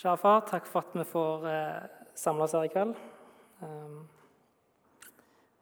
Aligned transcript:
Kjære 0.00 0.16
far, 0.16 0.38
takk 0.48 0.64
for 0.64 0.80
at 0.80 0.94
vi 0.96 1.02
får 1.04 1.42
eh, 1.44 1.88
samles 2.16 2.54
her 2.56 2.62
i 2.64 2.68
kveld. 2.72 2.94
Um, 3.60 3.98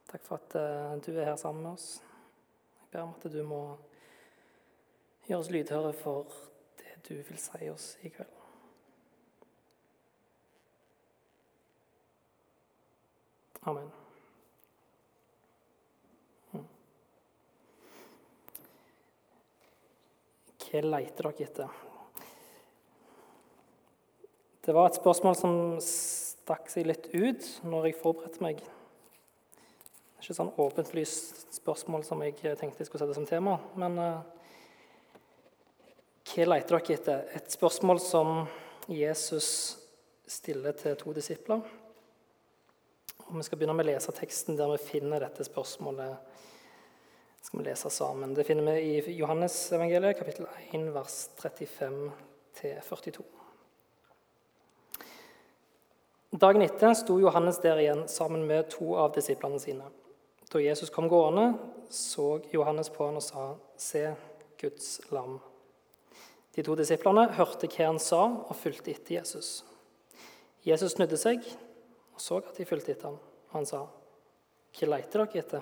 takk 0.07 0.21
for 0.23 0.37
at 0.37 0.55
eh, 0.55 0.93
du 1.03 1.09
er 1.11 1.25
her 1.27 1.35
sammen 1.35 1.65
med 1.65 1.73
oss. 1.73 1.87
Jeg 2.79 2.87
ber 2.93 3.01
om 3.01 3.11
at 3.17 3.25
du 3.33 3.41
må 3.43 3.59
gjøre 5.27 5.39
oss 5.41 5.49
lydhøre 5.51 5.91
for 5.91 6.37
det 6.79 6.95
du 7.09 7.17
vil 7.17 7.41
si 7.41 7.67
oss 7.67 7.89
i 7.99 8.13
kveld. 8.15 8.31
Amen. 13.67 13.91
Mm. 16.55 16.65
Hva 20.63 20.87
leter 20.95 21.27
dere 21.27 21.51
etter? 21.51 21.85
Det 24.69 24.73
var 24.75 24.85
et 24.85 24.97
spørsmål 24.99 25.33
som 25.33 25.53
stakk 25.81 26.67
seg 26.69 26.85
litt 26.85 27.07
ut 27.09 27.45
når 27.65 27.87
jeg 27.87 27.95
forberedte 27.97 28.43
meg. 28.43 28.59
Det 28.61 30.19
er 30.19 30.27
ikke 30.27 30.35
sånn 30.37 30.51
åpentlyst 30.61 31.55
spørsmål 31.55 32.05
som 32.05 32.21
jeg 32.21 32.35
tenkte 32.37 32.83
jeg 32.83 32.89
skulle 32.91 33.01
sette 33.01 33.15
som 33.17 33.25
tema. 33.25 33.55
Men 33.81 33.97
uh, 33.97 34.19
hva 36.21 36.45
leter 36.51 36.75
dere 36.75 36.99
etter? 36.99 37.23
Et 37.39 37.49
spørsmål 37.57 38.03
som 38.03 38.43
Jesus 38.93 39.49
stiller 40.29 40.77
til 40.77 41.01
to 41.01 41.15
disipler. 41.17 41.65
Og 43.25 43.33
Vi 43.39 43.47
skal 43.49 43.57
begynne 43.63 43.73
med 43.79 43.89
å 43.89 43.89
lese 43.89 44.13
teksten 44.21 44.61
der 44.61 44.69
vi 44.75 44.85
finner 44.85 45.25
dette 45.25 45.49
spørsmålet. 45.49 46.37
Det 47.39 47.49
skal 47.49 47.63
vi 47.63 47.69
lese 47.71 47.95
sammen. 47.97 48.37
Det 48.37 48.45
finner 48.45 48.69
vi 48.69 49.01
i 49.01 49.17
Johannes 49.17 49.57
evangeliet, 49.73 50.21
kapittel 50.21 50.45
1, 50.69 50.93
vers 50.93 51.23
35-42. 51.41 53.38
Dagen 56.29 56.61
etter 56.61 56.93
sto 56.93 57.15
Johannes 57.19 57.57
der 57.63 57.79
igjen 57.81 58.03
sammen 58.07 58.43
med 58.47 58.67
to 58.69 58.93
av 59.01 59.15
disiplene 59.15 59.59
sine. 59.59 59.87
Da 60.49 60.61
Jesus 60.61 60.89
kom 60.93 61.07
gående, 61.09 61.55
så 61.89 62.41
Johannes 62.53 62.89
på 62.89 63.05
han 63.05 63.17
og 63.17 63.23
sa, 63.23 63.55
'Se, 63.77 64.15
Guds 64.61 65.01
lam'. 65.09 65.39
De 66.55 66.63
to 66.63 66.75
disiplene 66.75 67.31
hørte 67.33 67.67
hva 67.67 67.85
han 67.85 67.99
sa, 67.99 68.25
og 68.25 68.55
fulgte 68.55 68.91
etter 68.91 69.15
Jesus. 69.15 69.63
Jesus 70.63 70.91
snudde 70.91 71.17
seg 71.17 71.41
og 72.13 72.21
så 72.21 72.37
at 72.37 72.57
de 72.57 72.65
fulgte 72.65 72.91
etter 72.91 73.07
ham. 73.07 73.19
Han 73.51 73.65
sa, 73.65 73.87
'Hva 74.73 74.87
leter 74.87 75.25
dere 75.25 75.39
etter?' 75.39 75.61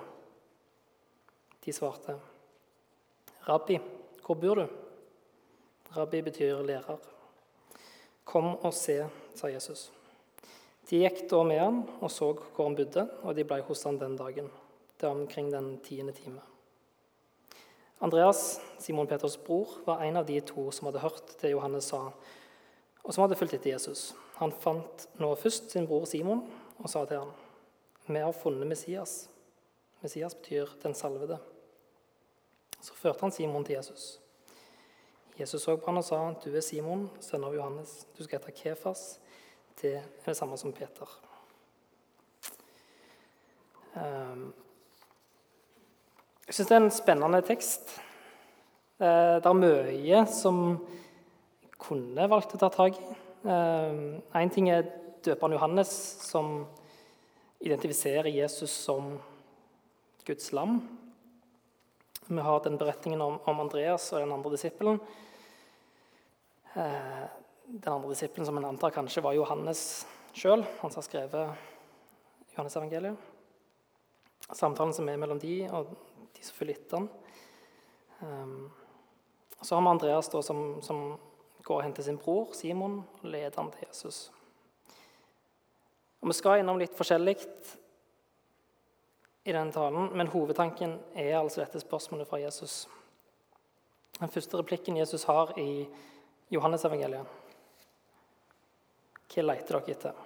De 1.64 1.72
svarte, 1.72 2.20
'Rabbi, 3.46 3.78
hvor 4.26 4.34
bor 4.34 4.54
du?' 4.54 4.68
Rabbi 5.96 6.22
betyr 6.22 6.62
lærer. 6.62 6.98
'Kom 8.24 8.56
og 8.56 8.74
se', 8.74 9.08
sa 9.34 9.46
Jesus. 9.46 9.92
De 10.88 11.02
gikk 11.02 11.26
da 11.28 11.42
med 11.44 11.60
han 11.60 11.82
og 12.00 12.10
så 12.12 12.30
hvor 12.32 12.64
han 12.64 12.76
bodde, 12.78 13.04
og 13.22 13.36
de 13.36 13.44
ble 13.44 13.60
hos 13.66 13.84
han 13.84 13.98
den 14.00 14.16
dagen. 14.16 14.48
Det 14.98 15.06
var 15.06 15.14
omkring 15.14 15.50
den 15.52 15.76
tiende 15.84 16.14
time. 16.16 16.40
Andreas, 18.00 18.60
Simon 18.78 19.06
Peters 19.06 19.36
bror, 19.36 19.68
var 19.84 20.00
en 20.02 20.16
av 20.16 20.26
de 20.26 20.40
to 20.40 20.70
som 20.70 20.86
hadde 20.88 21.02
hørt 21.02 21.34
det 21.42 21.50
Johannes 21.50 21.90
sa, 21.90 22.08
og 23.02 23.14
som 23.14 23.24
hadde 23.24 23.36
fulgt 23.38 23.56
etter 23.58 23.74
Jesus. 23.74 24.12
Han 24.38 24.54
fant 24.54 25.08
nå 25.18 25.32
først 25.38 25.72
sin 25.74 25.86
bror 25.90 26.06
Simon 26.06 26.44
og 26.78 26.88
sa 26.90 27.04
til 27.04 27.18
ham, 27.18 27.32
'Vi 28.06 28.18
har 28.18 28.32
funnet 28.32 28.66
Messias.' 28.66 29.28
Messias 30.00 30.34
betyr 30.34 30.66
'den 30.82 30.94
salvede'. 30.94 31.38
Så 32.80 32.94
førte 32.94 33.20
han 33.20 33.32
Simon 33.32 33.64
til 33.64 33.76
Jesus. 33.76 34.20
Jesus 35.40 35.62
så 35.62 35.76
på 35.76 35.86
han 35.86 35.96
og 35.96 36.04
sa, 36.04 36.32
'Du 36.32 36.56
er 36.56 36.60
Simon, 36.60 37.10
sønn 37.20 37.44
av 37.44 37.54
Johannes. 37.54 38.06
Du 38.18 38.24
skal 38.24 38.38
hete 38.38 38.52
Kefas.' 38.52 39.18
Det 39.78 39.94
er 39.94 40.06
det 40.24 40.34
samme 40.34 40.56
som 40.58 40.72
Peter. 40.74 41.06
Ehm, 43.94 44.48
jeg 46.48 46.56
syns 46.56 46.70
det 46.70 46.74
er 46.74 46.82
en 46.82 46.96
spennende 46.96 47.40
tekst. 47.46 47.92
Eh, 48.98 49.36
det 49.38 49.46
er 49.46 49.60
mye 49.60 50.24
som 50.34 50.58
kunne 51.78 52.26
valgt 52.32 52.56
å 52.56 52.58
ta 52.58 52.72
tak 52.74 52.98
i. 52.98 53.14
Én 53.46 54.18
ehm, 54.34 54.50
ting 54.50 54.66
er 54.72 54.88
døperen 55.22 55.54
Johannes, 55.54 55.94
som 56.26 56.66
identifiserer 57.62 58.34
Jesus 58.34 58.74
som 58.74 59.14
Guds 60.26 60.50
lam. 60.52 60.80
Vi 62.26 62.42
har 62.50 62.64
den 62.66 62.80
beretningen 62.82 63.22
om, 63.22 63.60
Andreas 63.60 64.10
og 64.12 64.24
den 64.24 64.34
andre 64.34 64.56
disippelen. 64.56 64.98
Den 67.70 67.92
andre 67.92 68.08
disippelen 68.08 68.46
som 68.46 68.56
en 68.56 68.64
antar 68.64 68.90
kanskje 68.90 69.20
var 69.20 69.34
Johannes 69.36 70.06
sjøl, 70.32 70.62
han 70.80 70.88
som 70.90 71.02
har 71.02 71.04
skrevet 71.04 72.52
Johannes-evangeliet. 72.54 73.16
Samtalen 74.56 74.94
som 74.96 75.08
er 75.12 75.18
mellom 75.20 75.36
de 75.42 75.66
og 75.76 75.90
de 76.32 76.44
som 76.46 76.56
følger 76.56 76.78
etter 76.78 76.96
han. 76.96 77.08
Um, 78.24 78.70
så 79.60 79.76
har 79.76 79.82
vi 79.84 79.90
Andreas 79.90 80.32
da, 80.32 80.40
som, 80.42 80.78
som, 80.80 81.18
går 81.60 81.76
og 81.76 81.84
henter 81.84 82.06
sin 82.06 82.16
bror 82.16 82.54
Simon 82.56 83.02
og 83.02 83.26
leder 83.28 83.60
han 83.60 83.68
til 83.74 83.84
Jesus. 83.84 84.30
Og 86.22 86.30
Vi 86.30 86.36
skal 86.38 86.62
innom 86.62 86.80
litt 86.80 86.96
forskjellig 86.96 87.34
i 89.44 89.52
denne 89.52 89.74
talen, 89.76 90.08
men 90.16 90.32
hovedtanken 90.32 90.96
er 91.12 91.36
altså 91.42 91.60
dette 91.60 91.84
spørsmålet 91.84 92.30
fra 92.30 92.40
Jesus. 92.40 92.86
Den 94.16 94.32
første 94.32 94.56
replikken 94.56 94.96
Jesus 94.96 95.28
har 95.28 95.52
i 95.60 95.84
Johannes-evangeliet, 96.48 97.28
hva 99.28 99.44
leter 99.44 99.76
dere 99.76 99.94
etter? 99.94 100.24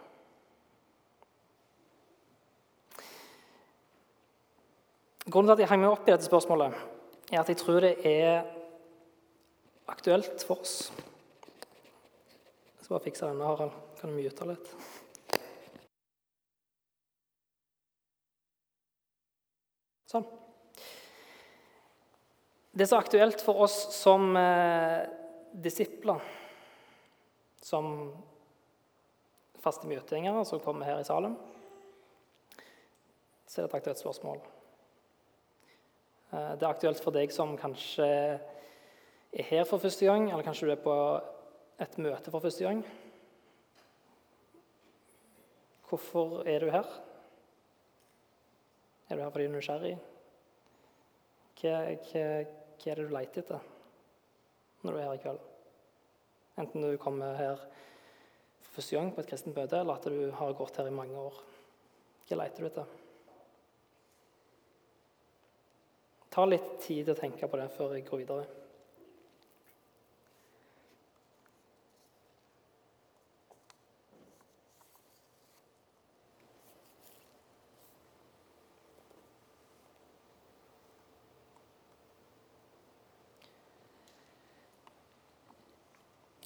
Grunnen 5.22 5.52
til 5.52 5.54
at 5.54 5.62
jeg 5.62 5.70
henger 5.70 5.86
meg 5.86 5.94
opp 5.94 6.08
i 6.08 6.12
dette 6.12 6.26
spørsmålet, 6.26 6.74
er 7.30 7.40
at 7.40 7.50
jeg 7.50 7.58
tror 7.60 7.84
det 7.84 7.94
er 8.08 8.42
aktuelt 9.92 10.42
for 10.46 10.62
oss. 10.64 10.90
Jeg 12.78 12.84
skal 12.84 12.96
bare 12.96 13.04
fikse 13.04 13.28
denne, 13.28 13.46
Harald. 13.46 13.76
Kan 14.00 14.10
du 14.10 14.18
mute 14.18 14.48
litt? 14.50 14.72
Sånn. 20.10 20.26
Det 22.72 22.84
er 22.84 22.90
så 22.90 22.98
aktuelt 22.98 23.40
for 23.44 23.62
oss 23.64 23.78
som 23.94 24.34
eh, 24.36 25.06
disipler, 25.64 26.20
som 27.62 27.94
faste 29.62 29.88
møtegjengere 29.88 30.44
som 30.48 30.62
kommer 30.62 30.88
her 30.88 31.02
i 31.02 31.06
salen, 31.06 31.36
så 33.46 33.60
er 33.60 33.66
det 33.66 33.70
et 33.70 33.78
aktuelt 33.78 34.00
spørsmål. 34.00 34.40
Eh, 36.32 36.52
det 36.56 36.64
er 36.64 36.72
aktuelt 36.72 37.02
for 37.04 37.14
deg 37.14 37.32
som 37.34 37.54
kanskje 37.60 38.08
er 38.08 39.46
her 39.48 39.64
for 39.68 39.82
første 39.82 40.08
gang, 40.08 40.30
eller 40.30 40.44
kanskje 40.44 40.68
du 40.68 40.74
er 40.74 40.82
på 40.82 40.96
et 41.82 41.98
møte 41.98 42.32
for 42.32 42.44
første 42.44 42.64
gang. 42.64 42.82
Hvorfor 45.88 46.42
er 46.48 46.60
du 46.60 46.70
her? 46.72 46.88
Er 49.08 49.16
du 49.16 49.22
her 49.22 49.30
fordi 49.30 49.44
du 49.44 49.52
er 49.52 49.56
nysgjerrig? 49.58 49.94
Hva, 51.60 51.76
hva, 52.08 52.26
hva 52.82 52.92
er 52.92 52.98
det 52.98 53.06
du 53.06 53.12
leter 53.12 53.44
etter 53.44 53.66
når 54.82 54.92
du 54.92 54.98
er 54.98 55.04
her 55.04 55.18
i 55.18 55.22
kveld? 55.22 55.42
Enten 56.62 56.84
du 56.84 56.96
kommer 57.00 57.36
her 57.36 57.60
første 58.72 58.96
gang 58.96 59.12
på 59.12 59.20
et 59.20 59.28
kristent 59.28 59.56
møte, 59.56 59.80
eller 59.80 59.98
at 59.98 60.08
du 60.08 60.32
har 60.38 60.56
gått 60.56 60.80
her 60.80 60.88
i 60.88 60.94
mange 60.94 61.16
år. 61.18 61.38
Hva 62.28 62.40
leter 62.40 62.64
du 62.64 62.70
etter? 62.70 62.98
Ta 66.32 66.46
litt 66.48 66.74
tid 66.80 67.04
til 67.04 67.12
å 67.12 67.18
tenke 67.18 67.48
på 67.48 67.60
det 67.60 67.68
før 67.76 67.92
jeg 67.92 68.06
går 68.08 68.22
videre. 68.24 68.48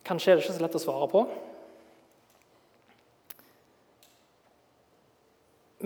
Kanskje 0.06 0.32
er 0.32 0.36
det 0.38 0.44
ikke 0.44 0.54
så 0.54 0.62
lett 0.62 0.76
å 0.78 0.82
svare 0.82 1.06
på. 1.10 1.20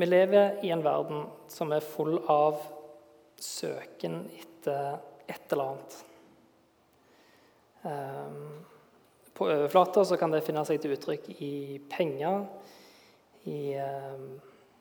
Vi 0.00 0.06
lever 0.06 0.64
i 0.64 0.70
en 0.70 0.80
verden 0.82 1.26
som 1.52 1.72
er 1.76 1.84
full 1.84 2.14
av 2.32 2.56
søken 3.36 4.22
etter 4.32 4.94
et 5.28 5.52
eller 5.52 5.74
annet. 5.74 5.96
Ehm, 7.90 8.46
på 9.36 9.44
overflata 9.44 10.06
kan 10.16 10.32
det 10.32 10.40
finne 10.46 10.62
seg 10.64 10.80
til 10.80 10.94
uttrykk 10.94 11.28
i 11.44 11.50
penger, 11.92 12.46
i 13.44 13.74
ehm, 13.76 14.24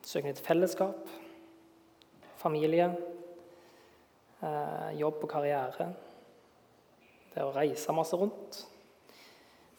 søken 0.08 0.32
etter 0.32 0.48
fellesskap, 0.48 1.12
familie, 2.40 2.88
eh, 4.40 4.90
jobb 5.02 5.20
og 5.20 5.34
karriere. 5.36 5.90
Det 7.34 7.44
å 7.44 7.52
reise 7.60 7.98
masse 8.00 8.16
rundt. 8.24 8.64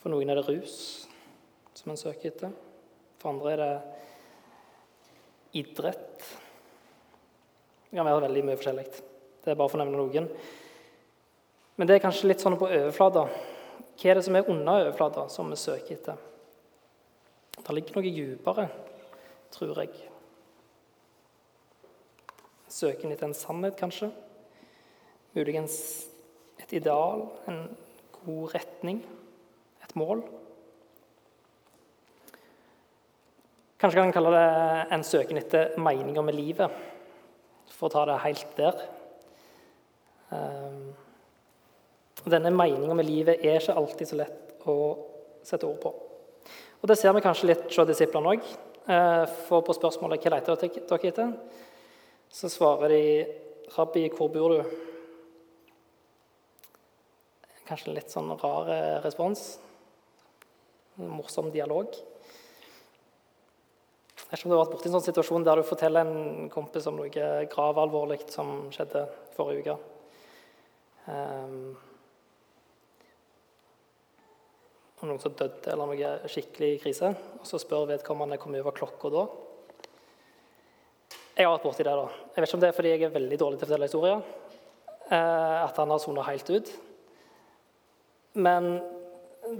For 0.04 0.12
noen 0.12 0.28
er 0.28 0.42
det 0.42 0.48
rus. 0.52 1.06
som 1.72 1.94
en 1.94 1.96
søker 1.96 2.28
etter. 2.28 2.52
For 3.16 3.30
andre 3.30 3.52
er 3.52 3.56
det 3.56 3.99
idrett. 5.56 6.26
Det 7.90 7.98
kan 7.98 8.06
være 8.06 8.26
veldig 8.26 8.42
mye 8.46 8.58
forskjellig. 8.58 8.86
Det 9.40 9.52
er 9.52 9.58
bare 9.58 9.72
for 9.72 9.80
å 9.80 9.84
nevne 9.84 9.98
noen. 9.98 10.28
Men 11.76 11.88
det 11.88 11.96
er 11.96 12.04
kanskje 12.04 12.28
litt 12.28 12.42
sånn 12.42 12.58
på 12.60 12.68
overflata. 12.68 13.24
Hva 14.00 14.10
er 14.10 14.18
det 14.18 14.24
som 14.26 14.36
er 14.36 14.50
under 14.52 14.84
overflata, 14.84 15.26
som 15.32 15.50
vi 15.50 15.58
søker 15.58 15.96
etter? 15.96 16.20
Det 17.60 17.74
ligger 17.76 17.98
noe 17.98 18.12
dypere, 18.14 18.66
tror 19.52 19.82
jeg. 19.82 20.06
Søken 22.70 23.12
etter 23.12 23.28
en 23.28 23.36
sannhet, 23.36 23.76
kanskje. 23.80 24.10
Muligens 25.34 25.76
et 26.62 26.76
ideal, 26.78 27.26
en 27.48 27.64
god 28.20 28.54
retning, 28.54 29.00
et 29.82 29.96
mål. 29.98 30.22
Kanskje 33.80 33.96
kan 33.96 34.10
en 34.10 34.12
kalle 34.12 34.30
det 34.34 34.48
en 34.92 35.02
søken 35.08 35.38
etter 35.40 35.70
meninger 35.80 36.24
med 36.24 36.36
livet, 36.36 36.72
for 37.72 37.88
å 37.88 37.92
ta 37.94 38.02
det 38.10 38.18
helt 38.26 38.50
der. 38.58 38.82
Ehm, 40.36 40.90
denne 42.28 42.52
meninga 42.52 42.94
med 42.98 43.08
livet 43.08 43.40
er 43.40 43.56
ikke 43.56 43.78
alltid 43.80 44.10
så 44.10 44.18
lett 44.20 44.66
å 44.68 44.74
sette 45.42 45.64
ord 45.64 45.80
på. 45.80 45.94
Og 46.82 46.88
Det 46.88 46.98
ser 46.98 47.16
vi 47.16 47.24
kanskje 47.24 47.48
litt 47.48 47.64
hos 47.72 47.88
disiplene 47.88 48.34
òg. 48.34 48.44
Eh, 48.90 49.24
for 49.48 49.64
på 49.64 49.72
spørsmålet 49.72 50.20
hva 50.20 50.36
leter 50.36 50.60
dere 50.60 51.08
etter, 51.08 51.32
så 52.28 52.48
svarer 52.52 52.88
de 52.88 53.26
'Rabbi, 53.70 54.08
hvor 54.10 54.28
bor 54.28 54.48
du?' 54.50 54.70
Kanskje 57.66 57.88
en 57.88 57.94
litt 57.94 58.10
sånn 58.10 58.38
rar 58.42 58.68
eh, 58.68 59.00
respons. 59.00 59.58
En 60.98 61.08
morsom 61.08 61.50
dialog. 61.50 62.09
Jeg 64.30 64.36
vet 64.36 64.44
ikke 64.44 64.46
om 64.46 64.52
du 64.52 64.54
har 64.54 64.60
vært 64.62 64.74
borti 64.76 64.86
en 64.86 64.92
sånn 64.94 65.02
situasjon 65.08 65.42
der 65.42 65.58
du 65.58 65.66
forteller 65.66 66.06
en 66.06 66.50
kompis 66.52 66.84
om 66.86 67.00
noe 67.00 67.30
gravalvorlig 67.50 68.20
som 68.30 68.50
skjedde 68.70 69.00
forrige 69.34 69.64
uke. 69.64 69.72
Um, 71.10 71.72
om 75.00 75.08
noen 75.10 75.18
som 75.18 75.34
døde, 75.34 75.72
eller 75.72 75.90
noe 75.90 76.30
skikkelig 76.30 76.76
krise. 76.84 77.10
Og 77.40 77.48
så 77.48 77.58
spør 77.58 77.88
vedkommende 77.88 78.38
hvor 78.38 78.52
mye 78.54 78.62
var 78.68 78.76
klokka 78.76 79.10
da. 79.10 79.24
Jeg 81.34 81.48
har 81.48 81.56
vært 81.56 81.66
borti 81.66 81.86
det. 81.88 81.96
da. 81.98 82.04
Jeg 82.30 82.36
vet 82.36 82.46
ikke 82.46 82.58
om 82.60 82.62
det 82.62 82.68
er 82.68 82.76
fordi 82.76 82.92
jeg 82.92 83.06
er 83.08 83.16
veldig 83.16 83.38
dårlig 83.42 83.58
til 83.58 83.66
å 83.66 83.70
fortelle 83.70 83.88
historier. 83.88 84.22
Eh, 85.10 85.56
at 85.64 85.80
han 85.82 85.90
har 85.90 86.02
sona 86.04 86.28
helt 86.28 86.52
ut. 86.54 86.70
Men 88.38 88.70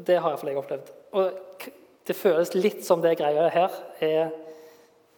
det 0.07 0.21
har 0.21 0.31
iallfall 0.31 0.53
jeg 0.53 0.61
opplevd. 0.63 0.95
Og 1.19 1.67
det 2.07 2.17
føles 2.19 2.55
litt 2.55 2.87
som 2.87 3.03
det 3.03 3.17
greia 3.19 3.49
her 3.51 3.75
er 3.99 4.31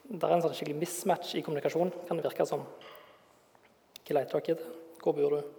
Det 0.03 0.27
er 0.27 0.35
en 0.35 0.43
sånn 0.43 0.55
skikkelig 0.57 0.81
mismatch 0.81 1.37
i 1.39 1.43
kommunikasjon, 1.45 1.93
kan 2.09 2.19
det 2.19 2.27
virke 2.27 2.47
som. 2.49 2.65
Hva 4.03 4.17
leter 4.19 4.41
dere 4.41 4.57
etter? 4.57 4.81
Hvor 5.03 5.15
bor 5.17 5.37
du? 5.37 5.53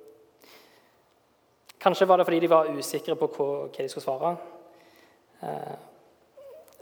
Kanskje 1.83 2.07
var 2.07 2.19
det 2.19 2.25
fordi 2.27 2.41
de 2.43 2.51
var 2.51 2.69
usikre 2.71 3.15
på 3.19 3.27
hva, 3.35 3.47
de 3.75 3.87
skulle 3.91 4.03
svare. 4.05 4.35
Eh, 5.43 5.73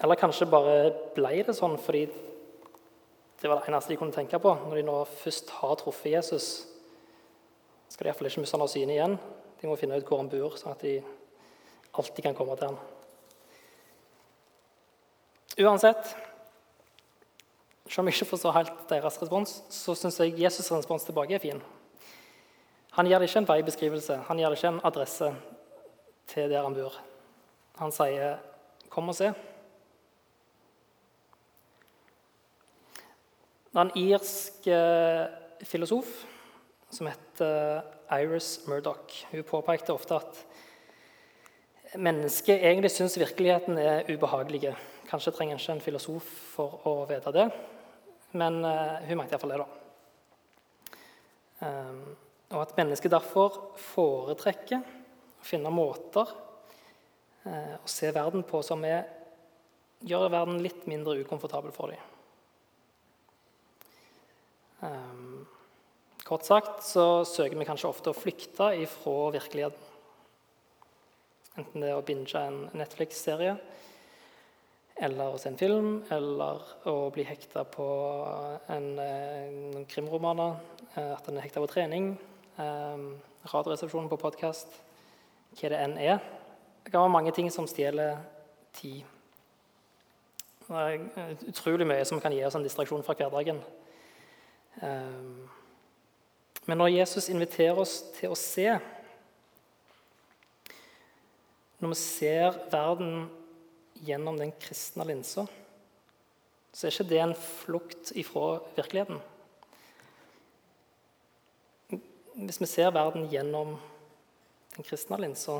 eller 0.01 0.17
kanskje 0.17 0.49
bare 0.49 0.75
ble 1.15 1.41
det 1.45 1.55
sånn 1.57 1.77
fordi 1.81 2.03
det 3.41 3.49
var 3.49 3.61
det 3.61 3.71
eneste 3.71 3.93
de 3.93 3.97
kunne 3.97 4.13
tenke 4.13 4.37
på. 4.41 4.53
Når 4.67 4.77
de 4.77 4.85
nå 4.85 4.97
først 5.23 5.49
har 5.57 5.77
truffet 5.81 6.13
Jesus, 6.13 6.49
skal 7.89 8.05
de 8.05 8.11
iallfall 8.11 8.29
ikke 8.29 8.43
miste 8.43 8.57
han 8.57 8.65
av 8.65 8.69
syne 8.73 8.93
igjen. 8.93 9.17
De 9.61 9.69
må 9.69 9.77
finne 9.77 9.97
ut 9.97 10.05
hvor 10.05 10.21
han 10.21 10.29
bor, 10.29 10.57
sånn 10.57 10.73
at 10.75 10.85
de 10.85 10.99
alltid 11.97 12.25
kan 12.25 12.37
komme 12.37 12.57
til 12.57 12.69
han. 12.69 12.77
Uansett, 15.61 16.13
selv 17.91 18.05
om 18.05 18.07
jeg 18.07 18.21
ikke 18.21 18.29
forstår 18.29 18.55
helt 18.55 18.83
deres 18.87 19.17
respons, 19.19 19.57
så 19.69 19.93
syns 19.99 20.19
jeg 20.21 20.37
Jesus' 20.39 20.69
respons 20.71 21.03
tilbake 21.03 21.35
er 21.35 21.43
fin. 21.43 21.57
Han 22.95 23.07
gir 23.07 23.19
det 23.19 23.27
ikke 23.27 23.41
en 23.43 23.47
veibeskrivelse, 23.49 24.15
han 24.27 24.39
gir 24.39 24.47
det 24.47 24.59
ikke 24.59 24.71
en 24.71 24.85
adresse 24.87 25.27
til 26.31 26.47
der 26.51 26.63
han 26.63 26.75
bor. 26.75 26.95
Han 27.79 27.91
sier 27.91 28.37
'kom 28.89 29.09
og 29.09 29.15
se'. 29.15 29.33
Det 33.71 33.79
er 33.79 33.81
en 33.81 33.97
irsk 33.97 34.67
eh, 34.67 35.27
filosof 35.63 36.25
som 36.91 37.07
heter 37.07 37.81
Iris 38.11 38.67
Murdoch. 38.67 39.25
Hun 39.31 39.43
påpekte 39.43 39.93
ofte 39.93 40.15
at 40.15 40.45
mennesket 41.95 42.55
egentlig 42.55 42.91
syns 42.91 43.19
virkeligheten 43.19 43.77
er 43.77 44.03
ubehagelig. 44.13 44.75
Kanskje 45.09 45.31
trenger 45.31 45.53
en 45.55 45.59
ikke 45.59 45.71
en 45.71 45.81
filosof 45.81 46.23
for 46.55 46.87
å 46.87 47.05
vite 47.05 47.31
det, 47.31 47.51
men 48.37 48.63
eh, 48.65 49.07
hun 49.07 49.19
mente 49.19 49.35
iallfall 49.35 49.53
det. 49.53 49.61
da. 49.61 49.69
Um, 51.61 52.01
og 52.51 52.63
at 52.65 52.75
mennesket 52.75 53.13
derfor 53.13 53.57
foretrekker 53.79 54.81
å 54.81 55.45
finne 55.45 55.71
måter 55.73 56.31
eh, 57.47 57.75
å 57.77 57.89
se 57.89 58.09
verden 58.13 58.43
på 58.47 58.63
som 58.65 58.83
er, 58.87 59.05
gjør 60.01 60.31
verden 60.33 60.61
litt 60.63 60.87
mindre 60.89 61.19
ukomfortabel 61.21 61.73
for 61.75 61.93
dem. 61.93 62.07
Um, 64.81 65.45
kort 66.25 66.47
sagt 66.47 66.81
så 66.83 67.21
søker 67.27 67.59
vi 67.59 67.67
kanskje 67.69 67.91
ofte 67.91 68.11
å 68.11 68.17
flykte 68.17 68.71
ifra 68.81 69.29
virkeligheten. 69.37 69.87
Enten 71.59 71.83
det 71.83 71.91
er 71.91 71.99
å 71.99 72.05
binge 72.07 72.41
en 72.41 72.61
Netflix-serie, 72.79 73.57
eller 75.01 75.33
å 75.33 75.39
se 75.41 75.49
en 75.49 75.57
film, 75.57 75.93
eller 76.13 76.61
å 76.89 76.97
bli 77.13 77.25
hekta 77.25 77.63
på 77.65 77.87
en, 78.69 78.89
eh, 78.99 79.85
krimromaner, 79.89 80.59
eh, 80.95 81.13
at 81.13 81.27
en 81.27 81.37
er 81.37 81.47
hekta 81.47 81.63
på 81.63 81.71
trening, 81.71 82.11
Eh, 82.61 82.97
Radioresepsjonen 83.53 84.09
på 84.11 84.19
podkast, 84.21 84.75
hva 85.57 85.69
det 85.71 85.77
enn 85.79 85.95
er. 85.97 86.19
Det 86.83 86.91
kan 86.91 87.05
være 87.05 87.13
mange 87.13 87.31
ting 87.33 87.47
som 87.49 87.65
stjeler 87.67 88.19
tid. 88.75 89.01
Det 90.67 90.81
er 90.83 91.31
utrolig 91.49 91.87
mye 91.87 92.05
som 92.05 92.19
kan 92.21 92.35
gi 92.35 92.43
oss 92.45 92.57
en 92.59 92.65
distraksjon 92.65 93.05
fra 93.07 93.15
hverdagen. 93.17 93.63
Eh, 94.81 95.47
men 96.67 96.77
når 96.77 96.93
Jesus 96.99 97.31
inviterer 97.31 97.79
oss 97.81 98.01
til 98.19 98.31
å 98.31 98.37
se 98.37 98.79
Når 101.81 101.89
vi 101.89 101.95
ser 101.97 102.57
verden 102.69 103.23
gjennom 103.93 104.37
den 104.39 104.53
kristne 104.61 105.05
linsa, 105.07 105.45
så 106.71 106.87
er 106.87 106.93
ikke 106.93 107.09
det 107.09 107.21
en 107.21 107.35
flukt 107.35 108.13
ifra 108.15 108.61
virkeligheten. 108.77 109.19
Hvis 112.41 112.61
vi 112.61 112.69
ser 112.69 112.93
verden 112.95 113.27
gjennom 113.31 113.75
den 114.75 114.87
kristne 114.87 115.19
linsa, 115.19 115.59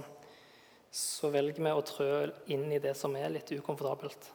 så 0.92 1.32
velger 1.32 1.64
vi 1.64 1.72
å 1.72 1.84
trø 1.88 2.12
inn 2.52 2.72
i 2.72 2.80
det 2.84 2.96
som 3.00 3.16
er 3.20 3.32
litt 3.32 3.52
ukomfortabelt. 3.52 4.30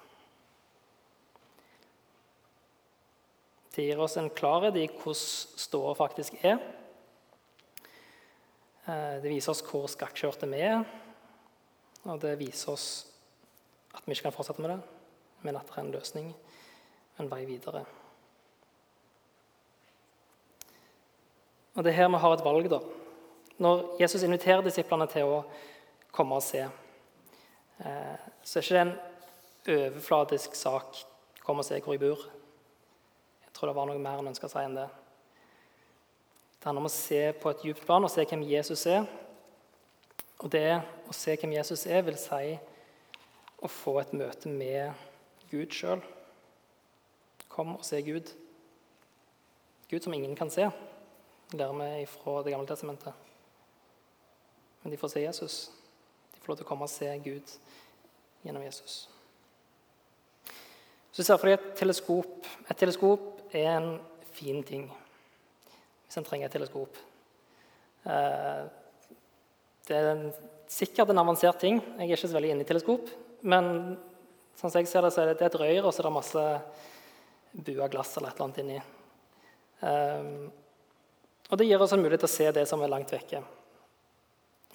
Det 3.76 3.84
gir 3.84 4.00
oss 4.00 4.16
en 4.16 4.30
klarhet 4.32 4.76
i 4.80 4.86
hvordan 4.88 5.60
ståa 5.60 5.92
faktisk 5.98 6.38
er. 6.40 6.60
Eh, 8.86 9.16
det 9.20 9.28
viser 9.28 9.52
oss 9.52 9.60
hvor 9.66 9.84
skakkjørte 9.90 10.48
vi 10.48 10.62
er, 10.64 10.86
og 12.06 12.20
det 12.22 12.38
viser 12.40 12.72
oss 12.72 12.88
at 13.96 14.02
vi 14.06 14.12
ikke 14.12 14.28
kan 14.28 14.36
fortsette 14.36 14.62
med 14.62 14.70
det, 14.70 14.80
men 15.42 15.56
at 15.56 15.68
det 15.68 15.76
er 15.76 15.84
en 15.84 15.94
løsning, 15.94 16.34
en 17.20 17.30
vei 17.30 17.44
videre. 17.48 17.84
Og 21.76 21.84
Det 21.84 21.92
er 21.92 21.96
her 21.96 22.08
vi 22.08 22.18
har 22.18 22.32
et 22.32 22.44
valg. 22.44 22.70
da. 22.70 22.78
Når 23.58 24.00
Jesus 24.00 24.22
inviterer 24.22 24.62
disiplene 24.62 25.06
til 25.06 25.22
å 25.22 25.44
komme 26.12 26.36
og 26.36 26.42
se, 26.42 26.62
eh, 27.84 28.16
så 28.42 28.58
er 28.58 28.62
ikke 28.62 28.74
det 28.74 28.80
en 28.80 28.98
overfladisk 29.68 30.54
sak 30.54 30.96
'kom 31.44 31.58
og 31.58 31.64
se 31.64 31.80
hvor 31.80 31.92
jeg 31.92 32.00
bor'. 32.00 32.30
Jeg 33.44 33.52
tror 33.52 33.68
det 33.68 33.76
var 33.76 33.86
noe 33.86 33.98
mer 33.98 34.16
han 34.16 34.28
ønska 34.28 34.48
seg 34.48 34.64
enn 34.64 34.74
det. 34.74 34.88
Det 36.58 36.64
handler 36.64 36.80
om 36.80 36.86
å 36.86 36.90
se 36.90 37.32
på 37.32 37.50
et 37.50 37.62
djupt 37.62 37.86
plan 37.86 38.04
og 38.04 38.10
se 38.10 38.24
hvem 38.24 38.42
Jesus 38.42 38.86
er. 38.86 39.06
Og 40.38 40.50
det 40.52 40.82
å 41.08 41.12
se 41.12 41.36
hvem 41.36 41.52
Jesus 41.52 41.86
er, 41.86 42.02
vil 42.02 42.16
si 42.16 42.58
å 43.62 43.70
få 43.70 43.98
et 44.02 44.12
møte 44.16 44.50
med 44.52 44.92
Gud 45.50 45.72
sjøl. 45.72 46.02
Kom 47.52 47.76
og 47.78 47.86
se 47.86 48.02
Gud. 48.04 48.28
Gud 49.90 50.02
som 50.02 50.14
ingen 50.16 50.36
kan 50.36 50.50
se 50.52 50.68
lærer 51.54 51.98
vi 52.00 52.06
fra 52.06 52.42
Det 52.42 52.50
gamle 52.50 52.66
testamentet. 52.66 53.14
Men 54.82 54.90
de 54.90 54.96
får 54.96 55.08
se 55.08 55.20
Jesus. 55.20 55.70
De 56.34 56.40
får 56.40 56.52
lov 56.52 56.56
til 56.56 56.66
å 56.66 56.68
komme 56.68 56.86
og 56.86 56.90
se 56.90 57.10
Gud 57.22 57.52
gjennom 58.42 58.62
Jesus. 58.62 59.08
Så 61.12 61.24
ser 61.24 61.38
for 61.38 61.48
deg 61.48 61.58
et 61.58 61.76
teleskop. 61.78 62.46
Et 62.68 62.78
teleskop 62.78 63.54
er 63.54 63.70
en 63.76 63.92
fin 64.36 64.62
ting 64.62 64.90
hvis 66.06 66.18
en 66.20 66.26
trenger 66.26 66.46
et 66.46 66.52
teleskop. 66.54 66.98
Eh, 68.06 68.66
det 69.88 69.96
er 69.96 70.20
sikkert 70.70 71.10
en 71.10 71.22
avansert 71.22 71.58
ting. 71.62 71.80
Jeg 71.80 72.04
er 72.04 72.12
ikke 72.12 72.28
så 72.28 72.36
veldig 72.36 72.52
inne 72.54 72.66
i 72.66 72.68
teleskop. 72.68 73.08
Men 73.42 73.96
Sånn 74.56 74.72
som 74.72 74.80
jeg 74.80 74.88
ser 74.88 75.04
det, 75.04 75.12
så 75.12 75.20
er 75.20 75.34
det, 75.34 75.44
et 75.44 75.58
røyr, 75.60 75.84
og 75.84 75.92
så 75.92 76.00
er 76.00 76.06
det 76.06 76.14
masse 76.16 76.42
bua 77.66 77.88
glass 77.92 78.14
eller 78.16 78.32
et 78.32 78.38
eller 78.38 78.46
annet 78.46 78.60
inni. 78.62 78.78
Um, 79.82 80.46
og 81.50 81.60
det 81.60 81.66
gir 81.68 81.84
oss 81.84 81.92
en 81.92 82.00
mulighet 82.00 82.24
til 82.24 82.30
å 82.30 82.32
se 82.32 82.46
det 82.56 82.64
som 82.68 82.80
er 82.80 82.90
langt 82.90 83.12
vekke. 83.12 83.42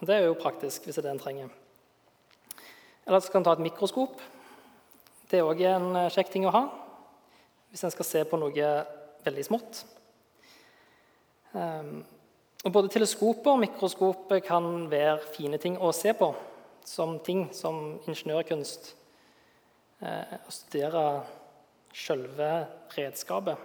Det 0.01 0.13
er 0.13 0.27
jo 0.27 0.38
praktisk 0.38 0.86
hvis 0.86 1.00
det 1.00 1.01
er 1.01 1.08
det 1.08 1.15
en 1.15 1.24
trenger. 1.24 1.50
Eller 3.08 3.25
så 3.25 3.34
kan 3.34 3.41
en 3.41 3.48
ta 3.50 3.56
et 3.58 3.65
mikroskop. 3.65 4.22
Det 5.32 5.41
er 5.41 5.50
òg 5.50 5.65
en 5.65 5.89
eh, 6.03 6.12
kjekk 6.13 6.30
ting 6.30 6.46
å 6.46 6.53
ha 6.53 6.63
hvis 7.72 7.86
en 7.88 7.94
skal 7.94 8.06
se 8.06 8.22
på 8.27 8.38
noe 8.38 8.70
veldig 9.25 9.48
smått. 9.48 9.82
Um, 11.56 12.01
og 12.62 12.74
Både 12.75 12.94
teleskoper 12.94 13.56
og 13.56 13.62
mikroskop 13.63 14.34
kan 14.46 14.68
være 14.91 15.18
fine 15.34 15.58
ting 15.62 15.80
å 15.82 15.94
se 15.96 16.13
på, 16.13 16.30
som 16.85 17.19
ting 17.19 17.47
som 17.53 18.00
ingeniørkunst. 18.07 18.95
Eh, 20.01 20.38
å 20.47 20.51
studere 20.53 21.05
selve 21.93 22.50
redskapet. 22.95 23.57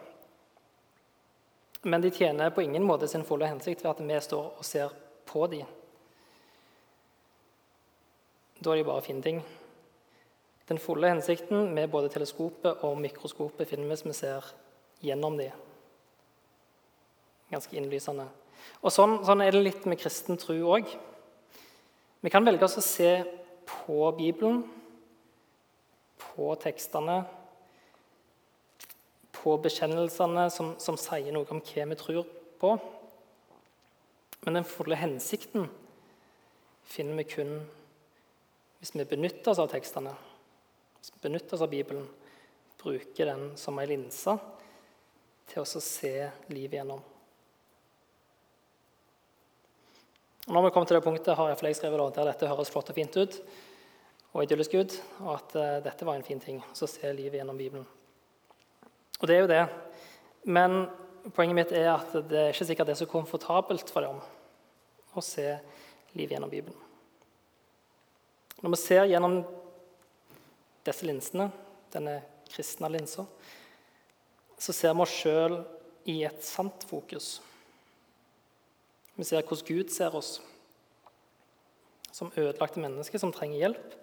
Men 1.87 2.02
de 2.02 2.11
tjener 2.11 2.50
på 2.50 2.64
ingen 2.64 2.85
måte 2.85 3.08
sin 3.08 3.25
fulle 3.25 3.49
hensikt 3.49 3.85
ved 3.85 3.92
at 3.92 4.02
vi 4.02 4.20
står 4.20 4.46
og 4.58 4.64
ser 4.66 4.94
på 5.26 5.46
dem. 5.52 5.68
Da 8.61 8.73
er 8.73 8.80
de 8.80 8.88
bare 8.88 9.04
fine 9.04 9.23
ting. 9.23 9.42
Den 10.66 10.80
fulle 10.82 11.12
hensikten 11.12 11.70
med 11.75 11.90
både 11.92 12.11
teleskopet 12.11 12.82
og 12.85 12.99
mikroskopet 12.99 13.68
finner 13.70 13.87
vi 13.87 13.94
hvis 13.94 14.06
vi 14.06 14.14
ser 14.18 14.49
gjennom 15.04 15.37
dem. 15.38 15.54
Ganske 17.52 17.76
innlysende. 17.78 18.26
Og 18.82 18.90
sånn, 18.90 19.20
sånn, 19.25 19.44
er 19.44 19.54
det 19.54 19.62
litt 19.62 19.85
med 19.87 20.00
kristen 20.00 20.40
tro 20.40 20.56
òg. 20.75 20.88
Vi 22.26 22.30
kan 22.30 22.42
velge 22.42 22.66
oss 22.66 22.75
å 22.75 22.83
se 22.83 23.11
på 23.71 24.00
Bibelen, 24.16 24.64
på 26.18 26.49
tekstene, 26.59 27.21
på 29.37 29.54
bekjennelsene 29.62 30.49
som, 30.50 30.73
som 30.83 30.99
sier 30.99 31.30
noe 31.30 31.47
om 31.54 31.62
hva 31.62 31.87
vi 31.92 32.00
tror 32.00 32.26
på. 32.59 32.73
Men 34.42 34.59
den 34.59 34.66
fulle 34.66 34.99
hensikten 34.99 35.71
finner 36.90 37.23
vi 37.23 37.28
kun 37.30 37.54
hvis 38.80 38.97
vi 38.99 39.06
benytter 39.06 39.54
oss 39.54 39.62
av 39.62 39.71
tekstene, 39.71 40.18
hvis 40.99 41.14
vi 41.14 41.28
benytter 41.28 41.54
oss 41.54 41.62
av 41.62 41.71
Bibelen, 41.71 42.09
bruker 42.83 43.37
den 43.37 43.52
som 43.54 43.78
ei 43.78 43.87
linse 43.95 44.35
til 45.52 45.62
å 45.62 45.87
se 45.92 46.16
livet 46.50 46.80
gjennom. 46.80 47.06
Og 50.47 50.55
når 50.55 50.67
vi 50.67 50.71
kommer 50.75 50.87
til 50.87 50.99
det 50.99 51.03
punktet, 51.03 51.35
har 51.35 51.49
jeg 51.50 51.76
skrevet 51.79 52.15
der 52.15 52.29
dette 52.31 52.47
høres 52.47 52.71
flott 52.71 52.91
og 52.93 52.95
fint 52.95 53.17
ut, 53.19 53.41
og 54.33 54.45
idyllisk 54.45 54.76
ut, 54.79 54.95
og 55.25 55.33
at 55.35 55.55
uh, 55.57 55.65
dette 55.83 56.07
var 56.07 56.19
en 56.19 56.26
fin 56.26 56.41
ting, 56.41 56.61
så 56.76 56.87
se 56.87 57.11
livet 57.11 57.41
gjennom 57.41 57.59
Bibelen. 57.59 57.87
Og 59.19 59.26
det 59.26 59.37
er 59.37 59.41
jo 59.43 59.50
det. 59.50 59.65
Men 60.47 60.87
poenget 61.35 61.57
mitt 61.59 61.73
er 61.75 61.91
at 61.97 62.12
det 62.31 62.38
er 62.38 62.53
ikke 62.53 62.69
sikkert 62.69 62.91
det 62.91 62.95
er 62.95 63.00
så 63.00 63.11
komfortabelt 63.11 63.91
for 63.91 64.07
dem 64.07 64.21
å 65.17 65.25
se 65.25 65.49
livet 66.15 66.37
gjennom 66.37 66.53
Bibelen. 66.53 66.79
Når 68.62 68.73
vi 68.76 68.81
ser 68.81 69.09
gjennom 69.11 69.41
disse 70.87 71.09
linsene, 71.09 71.49
denne 71.93 72.21
kristne 72.53 72.93
linsa, 72.93 73.26
så 74.59 74.73
ser 74.73 74.95
vi 74.95 75.05
oss 75.05 75.17
sjøl 75.25 75.59
i 76.09 76.21
et 76.29 76.45
sant 76.45 76.87
fokus. 76.88 77.41
Vi 79.16 79.25
ser 79.25 79.42
hvordan 79.42 79.66
Gud 79.66 79.92
ser 79.92 80.14
oss 80.16 80.38
som 82.16 82.32
ødelagte 82.37 82.80
mennesker 82.80 83.20
som 83.20 83.32
trenger 83.32 83.61
hjelp. 83.61 83.94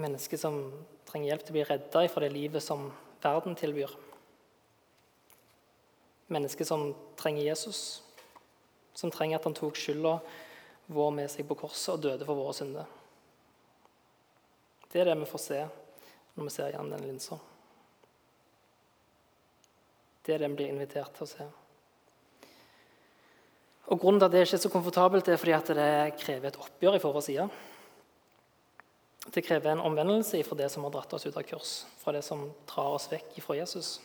Mennesker 0.00 0.40
som 0.40 0.58
trenger 1.08 1.30
hjelp 1.30 1.44
til 1.44 1.52
å 1.52 1.56
bli 1.58 1.64
redda 1.68 2.04
fra 2.08 2.24
det 2.24 2.32
livet 2.32 2.64
som 2.64 2.88
verden 3.24 3.56
tilbyr. 3.56 3.92
Mennesker 6.32 6.68
som 6.68 6.90
trenger 7.20 7.44
Jesus, 7.44 8.02
som 8.96 9.12
trenger 9.12 9.38
at 9.38 9.48
han 9.48 9.56
tok 9.56 9.76
skylda 9.76 10.18
vår 10.92 11.10
med 11.16 11.32
seg 11.32 11.48
på 11.48 11.56
korset 11.64 11.94
og 11.94 12.04
døde 12.04 12.28
for 12.28 12.40
våre 12.40 12.54
synder. 12.56 12.88
Det 14.92 15.02
er 15.02 15.10
det 15.10 15.18
vi 15.20 15.28
får 15.28 15.42
se 15.42 15.60
når 16.34 16.48
vi 16.48 16.54
ser 16.54 16.72
gjennom 16.72 16.94
den 16.94 17.08
linsa. 17.08 17.38
Det 20.24 20.34
er 20.34 20.40
det 20.44 20.50
vi 20.52 20.60
blir 20.62 20.72
invitert 20.72 21.12
til 21.16 21.26
å 21.26 21.32
se. 21.32 21.50
Og 23.92 24.00
Grunnen 24.00 24.20
til 24.20 24.30
at 24.30 24.32
det 24.32 24.46
ikke 24.46 24.56
er 24.56 24.64
så 24.64 24.72
komfortabelt, 24.72 25.28
er 25.28 25.40
fordi 25.40 25.52
at 25.52 25.70
det 25.76 26.16
krever 26.22 26.48
et 26.48 26.60
oppgjør 26.60 26.96
vår 27.02 27.20
side. 27.26 27.48
Det 29.34 29.44
krever 29.44 29.72
en 29.72 29.84
omvendelse 29.84 30.40
fra 30.44 30.56
det 30.56 30.70
som 30.72 30.84
har 30.86 30.92
dratt 30.94 31.12
oss 31.16 31.26
ut 31.26 31.36
av 31.36 31.44
kurs, 31.48 31.84
fra 32.00 32.12
det 32.16 32.24
som 32.24 32.46
drar 32.68 32.96
oss 32.96 33.08
vekk 33.12 33.38
fra 33.44 33.56
Jesus. 33.60 33.98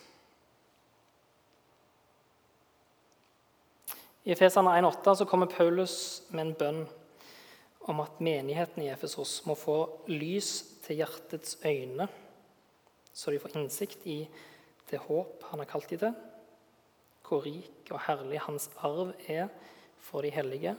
I 4.27 4.33
Efesene 4.36 4.75
1,8 4.81 5.25
kommer 5.27 5.48
Paulus 5.51 6.24
med 6.29 6.43
en 6.43 6.55
bønn 6.59 6.81
om 7.89 8.01
at 8.03 8.19
menigheten 8.21 8.83
i 8.83 8.91
Efesos 8.91 9.39
må 9.48 9.55
få 9.57 9.77
lys 10.12 10.51
til 10.86 11.00
hjertets 11.00 11.55
øyne, 11.63 12.07
så 13.13 13.31
de 13.31 13.39
får 13.39 13.55
innsikt 13.57 14.03
i 14.07 14.19
det 14.91 15.00
håp 15.07 15.48
han 15.50 15.63
har 15.63 15.69
kalt 15.71 15.89
dem 15.89 16.03
til, 16.03 16.17
hvor 17.29 17.45
rik 17.45 17.91
og 17.93 18.01
herlig 18.07 18.41
hans 18.41 18.69
arv 18.81 19.13
er 19.29 19.48
for 20.01 20.25
de 20.25 20.31
hellige, 20.33 20.74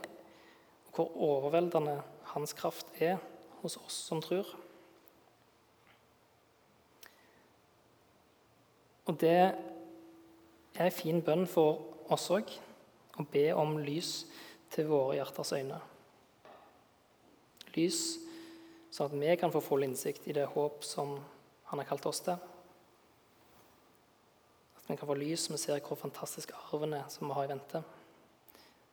og 0.91 0.95
hvor 0.95 1.17
overveldende 1.29 2.01
hans 2.33 2.53
kraft 2.53 2.91
er 2.99 3.17
hos 3.61 3.77
oss 3.79 4.01
som 4.09 4.21
tror. 4.21 4.47
Og 9.07 9.17
det 9.21 9.37
er 10.75 10.85
en 10.85 10.91
fin 10.91 11.21
bønn 11.23 11.47
for 11.47 11.79
oss 12.11 12.29
òg, 12.31 12.51
å 13.19 13.25
be 13.31 13.47
om 13.55 13.77
lys 13.83 14.25
til 14.71 14.87
våre 14.91 15.17
hjerters 15.17 15.51
øyne. 15.55 15.79
Lys 17.75 18.01
sånn 18.91 19.11
at 19.11 19.19
vi 19.19 19.35
kan 19.39 19.51
få 19.53 19.61
full 19.63 19.85
innsikt 19.87 20.27
i 20.27 20.35
det 20.35 20.49
håp 20.53 20.83
som 20.83 21.15
han 21.71 21.79
har 21.79 21.87
kalt 21.87 22.07
oss 22.09 22.23
til. 22.25 22.39
Vi 24.91 24.97
kan 24.97 25.07
få 25.07 25.15
lys 25.15 25.45
som 25.45 25.55
vi 25.55 25.61
ser 25.61 25.79
hvor 25.85 25.95
fantastisk 25.95 26.49
arven 26.51 26.97
er 26.97 27.05
som 27.07 27.29
vi 27.29 27.35
har 27.37 27.45
i 27.47 27.51
vente. 27.53 27.79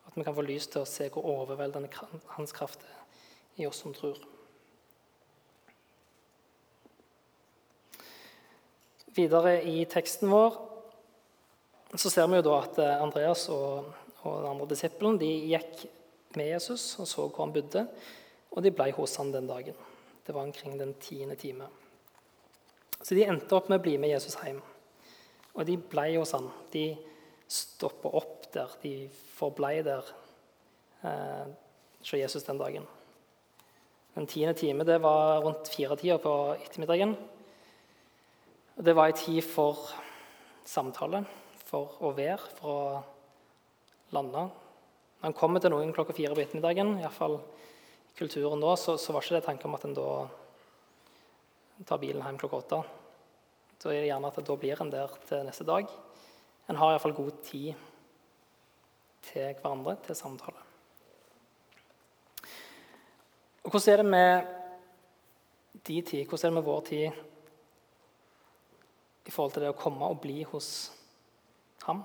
At 0.06 0.14
vi 0.14 0.22
kan 0.22 0.36
få 0.36 0.44
lys 0.46 0.68
til 0.70 0.84
å 0.84 0.86
se 0.86 1.08
hvor 1.10 1.26
overveldende 1.26 1.90
hans 2.36 2.54
kraft 2.54 2.84
er 2.86 3.00
i 3.58 3.66
oss 3.66 3.80
som 3.82 3.96
tror. 3.96 4.20
Videre 9.18 9.56
i 9.66 9.82
teksten 9.90 10.30
vår 10.30 10.60
så 11.98 12.14
ser 12.14 12.30
vi 12.30 12.38
jo 12.38 12.46
da 12.46 12.54
at 12.60 12.78
eh, 12.78 13.02
Andreas 13.02 13.48
og, 13.50 13.90
og 14.22 14.38
den 14.38 14.48
andre 14.52 14.70
disippelen 14.70 15.18
de 15.18 15.34
gikk 15.50 15.86
med 16.38 16.52
Jesus 16.52 16.92
og 17.02 17.10
så 17.10 17.26
hvor 17.26 17.48
han 17.48 17.58
bodde, 17.58 17.88
og 18.54 18.62
de 18.62 18.70
ble 18.70 18.92
hos 18.94 19.18
han 19.18 19.34
den 19.34 19.50
dagen. 19.50 19.74
Det 20.22 20.30
var 20.36 20.46
omkring 20.46 20.78
den 20.78 20.94
tiende 21.02 21.34
time. 21.34 21.66
Så 23.02 23.18
de 23.18 23.26
endte 23.26 23.58
opp 23.58 23.66
med 23.66 23.80
å 23.80 23.88
bli 23.90 23.98
med 23.98 24.14
Jesus 24.14 24.38
hjem. 24.38 24.62
Og 25.58 25.66
de 25.66 25.74
ble 25.90 26.06
hos 26.14 26.32
han. 26.36 26.46
De 26.70 26.92
stoppa 27.50 28.12
opp 28.20 28.46
der. 28.54 28.76
De 28.82 28.94
forblei 29.34 29.80
der 29.86 30.06
eh, 31.02 31.48
Jesus 32.14 32.46
den 32.46 32.60
dagen. 32.60 32.86
Den 34.14 34.26
tiende 34.26 34.54
time 34.54 34.86
det 34.86 35.00
var 35.02 35.42
rundt 35.42 35.68
firetida 35.68 36.18
på 36.18 36.32
ettermiddagen. 36.62 37.16
Det 38.78 38.94
var 38.94 39.10
ei 39.10 39.18
tid 39.18 39.42
for 39.42 39.90
samtale, 40.66 41.24
for 41.66 41.98
å 42.02 42.12
være, 42.14 42.50
for 42.58 42.70
å 42.70 44.14
lande. 44.14 44.44
Når 45.18 45.30
en 45.30 45.36
kommer 45.38 45.62
til 45.62 45.74
noen 45.74 45.90
klokka 45.94 46.14
fire 46.14 46.34
på 46.34 46.44
ettermiddagen, 46.44 46.94
iallfall 47.02 47.40
i 47.40 48.14
kulturen 48.18 48.62
da, 48.62 48.76
så, 48.78 48.94
så 48.98 49.14
var 49.14 49.26
ikke 49.26 49.38
det 49.40 49.46
tanke 49.48 49.66
om 49.66 49.74
at 49.74 49.86
en 49.88 49.96
da 49.98 50.08
tar 51.88 52.02
bilen 52.02 52.22
hjem 52.22 52.38
klokka 52.38 52.62
åtte. 52.62 52.80
Da 53.78 53.92
er 53.92 54.02
det 54.02 54.08
gjerne 54.10 54.30
at 54.32 54.40
da 54.46 54.56
blir 54.58 54.80
en 54.82 54.90
der 54.90 55.12
til 55.28 55.44
neste 55.46 55.66
dag. 55.66 55.86
En 56.68 56.78
har 56.80 56.92
iallfall 56.92 57.14
god 57.14 57.36
tid 57.46 57.74
til 59.28 59.54
hverandre, 59.60 59.94
til 60.02 60.18
samtale. 60.18 60.64
Og 63.62 63.70
Hvordan 63.70 63.92
er 63.92 64.02
det 64.02 64.06
med 64.06 64.46
de 65.86 66.02
tid, 66.02 66.24
hvordan 66.24 66.46
er 66.46 66.50
det 66.50 66.54
med 66.54 66.62
vår 66.62 66.80
tid 66.80 67.10
i 69.26 69.30
forhold 69.30 69.52
til 69.52 69.62
det 69.62 69.72
å 69.72 69.78
komme 69.78 70.08
og 70.08 70.20
bli 70.20 70.42
hos 70.42 70.68
ham? 71.84 72.02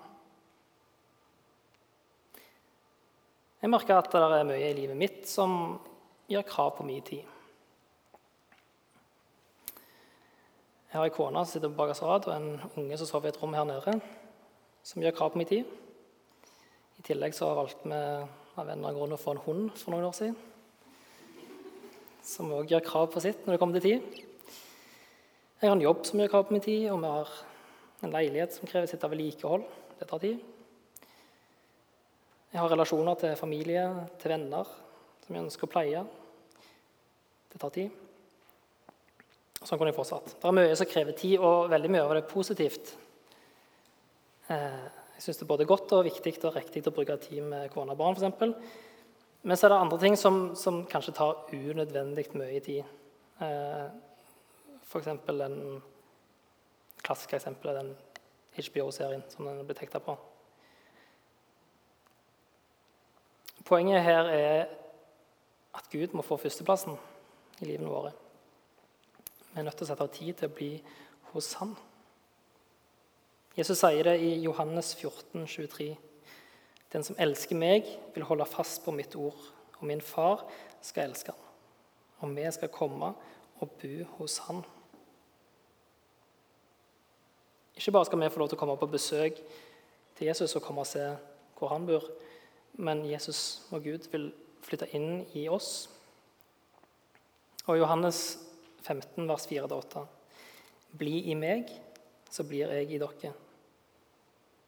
Jeg 3.63 3.71
merker 3.71 3.95
at 3.95 4.11
det 4.11 4.21
er 4.21 4.43
mye 4.43 4.69
i 4.69 4.73
livet 4.75 4.99
mitt 4.99 5.23
som 5.31 5.79
gjør 6.27 6.43
krav 6.47 6.75
på 6.77 6.83
min 6.83 7.01
tid. 7.01 7.32
Jeg 10.93 10.99
har 10.99 11.07
ei 11.09 11.13
kone 11.15 11.41
som 11.41 11.49
sitter 11.49 11.71
på 11.71 11.79
bakerste 11.79 12.05
rad, 12.05 12.27
og 12.29 12.35
en 12.35 12.59
unge 12.77 12.97
som 13.01 13.07
sover 13.09 13.25
i 13.25 13.33
et 13.33 13.37
rom 13.41 13.55
her 13.57 13.63
nede, 13.65 13.95
som 14.85 15.01
gjør 15.01 15.15
krav 15.17 15.31
på 15.33 15.39
min 15.41 15.47
tid. 15.49 15.71
I 17.01 17.05
tillegg 17.07 17.33
så 17.33 17.47
valgte 17.57 17.89
vi 17.89 18.01
av 18.61 18.69
en 18.69 18.85
grunn 18.93 19.15
å 19.15 19.17
få 19.17 19.33
en 19.33 19.41
hund 19.41 19.71
for 19.73 19.89
noen 19.89 20.05
år 20.11 20.13
siden. 20.13 20.35
som 22.21 22.53
òg 22.53 22.69
gjør 22.69 22.85
krav 22.85 23.09
på 23.11 23.23
sitt 23.25 23.41
når 23.41 23.55
det 23.55 23.59
kommer 23.59 23.79
til 23.81 23.89
tid. 23.89 24.21
Jeg 25.61 25.69
har 25.69 25.75
en 25.75 25.81
jobb 25.81 26.05
som 26.05 26.19
gjør 26.19 26.31
krav 26.35 26.45
på 26.45 26.53
min 26.53 26.61
tid, 26.61 26.85
og 26.91 27.01
vi 27.01 27.09
har 27.15 27.33
en 28.03 28.13
leilighet 28.13 28.53
som 28.53 28.69
krever 28.69 28.85
sitt 28.85 29.03
av 29.03 29.09
vedlikehold. 29.09 29.65
Det 29.97 30.07
tar 30.07 30.21
tid. 30.21 30.39
Jeg 32.53 32.61
har 32.61 32.69
relasjoner 32.69 33.17
til 33.17 33.35
familie, 33.35 33.89
til 34.21 34.37
venner, 34.37 34.77
som 35.25 35.33
jeg 35.33 35.49
ønsker 35.49 35.65
å 35.65 35.73
pleie. 35.73 36.05
Det 37.49 37.65
tar 37.65 37.73
tid. 37.81 38.02
Sånn 39.63 39.79
kunne 39.79 39.93
jeg 39.93 39.97
fortsatt. 39.97 40.35
Det 40.39 40.49
er 40.49 40.55
mye 40.57 40.75
som 40.75 40.89
krever 40.89 41.15
tid, 41.17 41.37
og 41.39 41.69
veldig 41.71 41.91
mye 41.93 42.03
av 42.03 42.13
det 42.15 42.23
er 42.23 42.31
positivt. 42.31 42.93
Eh, 44.51 44.81
jeg 45.15 45.25
syns 45.25 45.39
det 45.39 45.45
er 45.45 45.51
både 45.53 45.67
godt 45.69 45.93
og 45.95 46.07
viktig 46.07 46.33
og 46.43 46.57
riktig 46.57 46.83
å 46.89 46.95
bruke 46.95 47.15
tid 47.23 47.45
med 47.47 47.69
kone 47.71 47.95
og 47.95 48.01
barn, 48.01 48.17
f.eks. 48.19 48.81
Men 49.43 49.59
så 49.59 49.67
er 49.67 49.73
det 49.73 49.79
andre 49.83 49.99
ting 49.99 50.17
som, 50.19 50.41
som 50.55 50.83
kanskje 50.87 51.15
tar 51.15 51.45
unødvendig 51.51 52.29
mye 52.39 52.59
tid. 52.63 52.83
Eh, 53.43 53.87
F.eks. 54.83 55.09
den 55.27 55.57
klassiske 57.03 57.39
eksempelet, 57.39 57.79
den 57.79 57.95
HBO-serien 58.59 59.23
som 59.31 59.47
den 59.49 59.63
ble 59.65 59.75
tekta 59.77 59.99
på. 60.03 60.15
Poenget 63.67 64.03
her 64.03 64.29
er 64.29 64.65
at 65.73 65.87
Gud 65.91 66.13
må 66.13 66.23
få 66.25 66.37
førsteplassen 66.37 66.99
i 67.63 67.71
livene 67.71 67.89
våre. 67.89 68.11
Vi 69.53 69.59
er 69.59 69.67
nødt 69.67 69.77
til 69.77 69.85
å 69.85 69.91
sette 69.91 70.05
av 70.05 70.13
tid 70.13 70.33
til 70.37 70.49
å 70.49 70.55
bli 70.57 70.71
hos 71.33 71.53
Han. 71.61 71.75
Jesus 73.53 73.77
sier 73.83 74.07
det 74.07 74.15
i 74.17 74.31
Johannes 74.41 74.95
14, 74.97 75.45
23. 75.45 75.91
Den 76.93 77.03
som 77.05 77.17
elsker 77.21 77.57
meg, 77.57 77.85
vil 78.15 78.25
holde 78.25 78.47
fast 78.49 78.81
på 78.85 78.93
mitt 78.93 79.13
ord, 79.15 79.37
og 79.77 79.85
min 79.85 80.01
far 80.01 80.41
skal 80.81 81.11
elske 81.11 81.33
han. 81.35 81.51
Og 82.23 82.33
vi 82.33 82.45
skal 82.53 82.71
komme 82.73 83.11
og 83.61 83.75
bo 83.81 84.07
hos 84.17 84.39
han. 84.47 84.63
Ikke 87.75 87.91
bare 87.91 88.05
skal 88.05 88.21
vi 88.21 88.29
få 88.33 88.41
lov 88.41 88.49
til 88.49 88.57
å 88.57 88.61
komme 88.61 88.77
på 88.77 88.89
besøk 88.89 89.41
til 90.17 90.27
Jesus 90.27 90.55
og 90.55 90.65
komme 90.65 90.81
og 90.81 90.89
se 90.89 91.05
hvor 91.57 91.73
han 91.73 91.85
bor, 91.85 92.05
men 92.73 93.05
Jesus 93.05 93.67
og 93.71 93.85
Gud 93.85 94.09
vil 94.11 94.31
flytte 94.65 94.89
inn 94.97 95.27
i 95.37 95.45
oss. 95.49 95.89
Og 97.65 97.77
Johannes 97.77 98.39
15, 98.83 99.27
vers 99.29 99.47
4-8.: 99.49 100.03
Bli 100.99 101.23
i 101.31 101.35
meg, 101.39 101.71
så 102.29 102.45
blir 102.47 102.71
jeg 102.73 102.91
i 102.91 103.01
dere. 103.01 103.33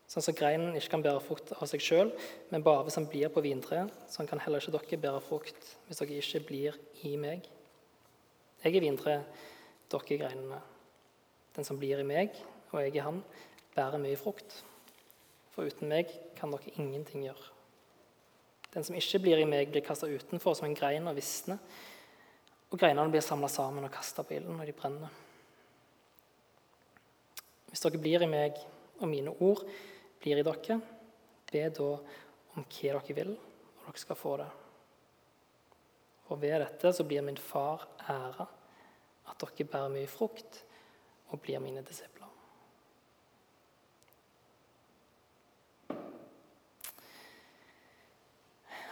Sånn 0.06 0.22
som 0.22 0.36
greinen 0.38 0.76
ikke 0.78 0.94
kan 0.94 1.04
bære 1.04 1.22
frukt 1.26 1.52
av 1.56 1.66
seg 1.70 1.82
sjøl, 1.82 2.12
men 2.52 2.64
bare 2.66 2.86
hvis 2.86 2.98
han 3.00 3.08
blir 3.10 3.32
på 3.34 3.42
vintreet. 3.42 3.90
Sånn 4.12 4.30
kan 4.30 4.42
heller 4.44 4.62
ikke 4.62 4.78
dere 4.78 5.02
bære 5.08 5.24
frukt 5.26 5.72
hvis 5.88 6.02
dere 6.02 6.20
ikke 6.22 6.44
blir 6.46 6.78
i 7.10 7.16
meg. 7.18 7.50
Jeg 8.62 8.78
er 8.78 8.86
vintreet, 8.86 9.42
dere 9.92 10.16
er 10.16 10.22
greinene. 10.22 10.62
Den 11.58 11.68
som 11.68 11.80
blir 11.82 12.02
i 12.02 12.08
meg, 12.08 12.38
og 12.72 12.80
jeg 12.84 12.96
i 12.98 13.04
han, 13.04 13.22
bærer 13.76 14.02
mye 14.02 14.20
frukt. 14.20 14.62
For 15.56 15.68
uten 15.68 15.90
meg 15.90 16.12
kan 16.38 16.54
dere 16.54 16.74
ingenting 16.78 17.26
gjøre. 17.26 17.52
Den 18.76 18.84
som 18.84 18.98
ikke 19.00 19.22
blir 19.24 19.40
i 19.40 19.48
meg, 19.48 19.70
blir 19.72 19.86
kasta 19.86 20.10
utenfor 20.12 20.58
som 20.58 20.68
en 20.68 20.76
grein 20.76 21.08
og 21.08 21.16
visner. 21.16 21.62
Og 22.72 22.80
greinene 22.80 23.12
blir 23.14 23.24
samla 23.24 23.50
sammen 23.52 23.86
og 23.86 23.94
kasta 23.94 24.26
på 24.26 24.38
ilden 24.38 24.58
når 24.58 24.72
de 24.72 24.78
brenner. 24.78 25.20
Hvis 27.70 27.84
dere 27.84 28.02
blir 28.02 28.24
i 28.24 28.32
meg 28.32 28.60
og 29.02 29.10
mine 29.12 29.34
ord 29.44 29.66
blir 30.22 30.40
i 30.40 30.46
dere. 30.46 30.80
Be 31.52 31.64
da 31.70 31.90
om 32.56 32.64
hva 32.64 32.94
dere 32.98 33.16
vil, 33.18 33.34
og 33.36 33.90
dere 33.90 34.02
skal 34.02 34.20
få 34.20 34.38
det. 34.42 34.52
Og 36.32 36.40
ved 36.42 36.58
dette 36.64 36.94
så 36.96 37.06
blir 37.06 37.22
min 37.22 37.38
far 37.38 37.86
æra, 38.10 38.48
at 39.30 39.44
dere 39.44 39.70
bærer 39.70 39.94
mye 39.94 40.10
frukt 40.10 40.64
og 41.30 41.42
blir 41.44 41.62
mine 41.62 41.84
disipler. 41.86 42.32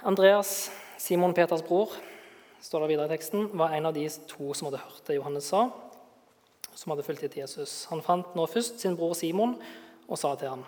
Andreas, 0.04 0.69
Simon 1.00 1.34
Peters 1.34 1.63
bror, 1.63 1.93
står 2.63 2.84
det 2.84 2.93
videre 2.93 3.10
i 3.10 3.13
teksten, 3.13 3.49
var 3.60 3.76
en 3.76 3.89
av 3.89 3.95
de 3.95 4.06
to 4.30 4.54
som 4.56 4.69
hadde 4.69 4.82
hørt 4.86 5.04
det 5.08 5.17
Johannes 5.17 5.49
sa, 5.52 5.65
som 6.73 6.93
hadde 6.93 7.06
fulgt 7.06 7.26
etter 7.28 7.43
Jesus. 7.43 7.84
Han 7.91 8.04
fant 8.06 8.36
nå 8.38 8.45
først 8.49 8.80
sin 8.82 8.95
bror 8.97 9.15
Simon 9.19 9.58
og 10.08 10.19
sa 10.19 10.34
til 10.39 10.54
ham 10.54 10.63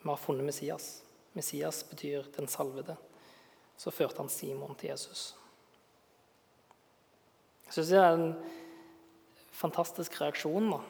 vi 0.00 0.08
har 0.08 0.20
funnet 0.20 0.46
Messias. 0.46 1.02
Messias 1.36 1.82
betyr 1.84 2.24
'den 2.36 2.48
salvede'. 2.48 2.96
Så 3.76 3.90
førte 3.90 4.16
han 4.16 4.28
Simon 4.28 4.74
til 4.74 4.90
Jesus. 4.90 5.34
Jeg 7.66 7.74
syns 7.74 7.88
det 7.88 7.98
er 7.98 8.12
en 8.12 8.34
fantastisk 9.52 10.20
reaksjon 10.20 10.70
da. 10.70 10.80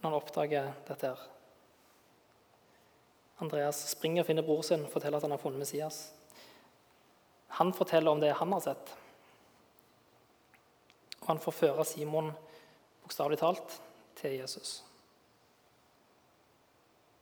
når 0.00 0.10
han 0.10 0.16
oppdager 0.16 0.72
dette. 0.88 1.06
her. 1.06 1.18
Andreas 3.40 3.90
springer 3.90 4.22
og 4.22 4.26
finner 4.26 4.42
bror 4.42 4.62
sin 4.62 4.84
og 4.84 4.92
forteller 4.92 5.16
at 5.16 5.22
han 5.22 5.30
har 5.30 5.38
funnet 5.42 5.58
Messias. 5.58 6.12
Han 7.58 7.72
forteller 7.74 8.10
om 8.10 8.20
det 8.22 8.32
han 8.38 8.52
har 8.52 8.60
sett. 8.62 8.92
Og 11.20 11.26
han 11.32 11.40
får 11.42 11.56
føre 11.56 11.84
Simon 11.84 12.30
bokstavelig 13.02 13.40
talt 13.40 13.80
til 14.20 14.36
Jesus. 14.38 14.78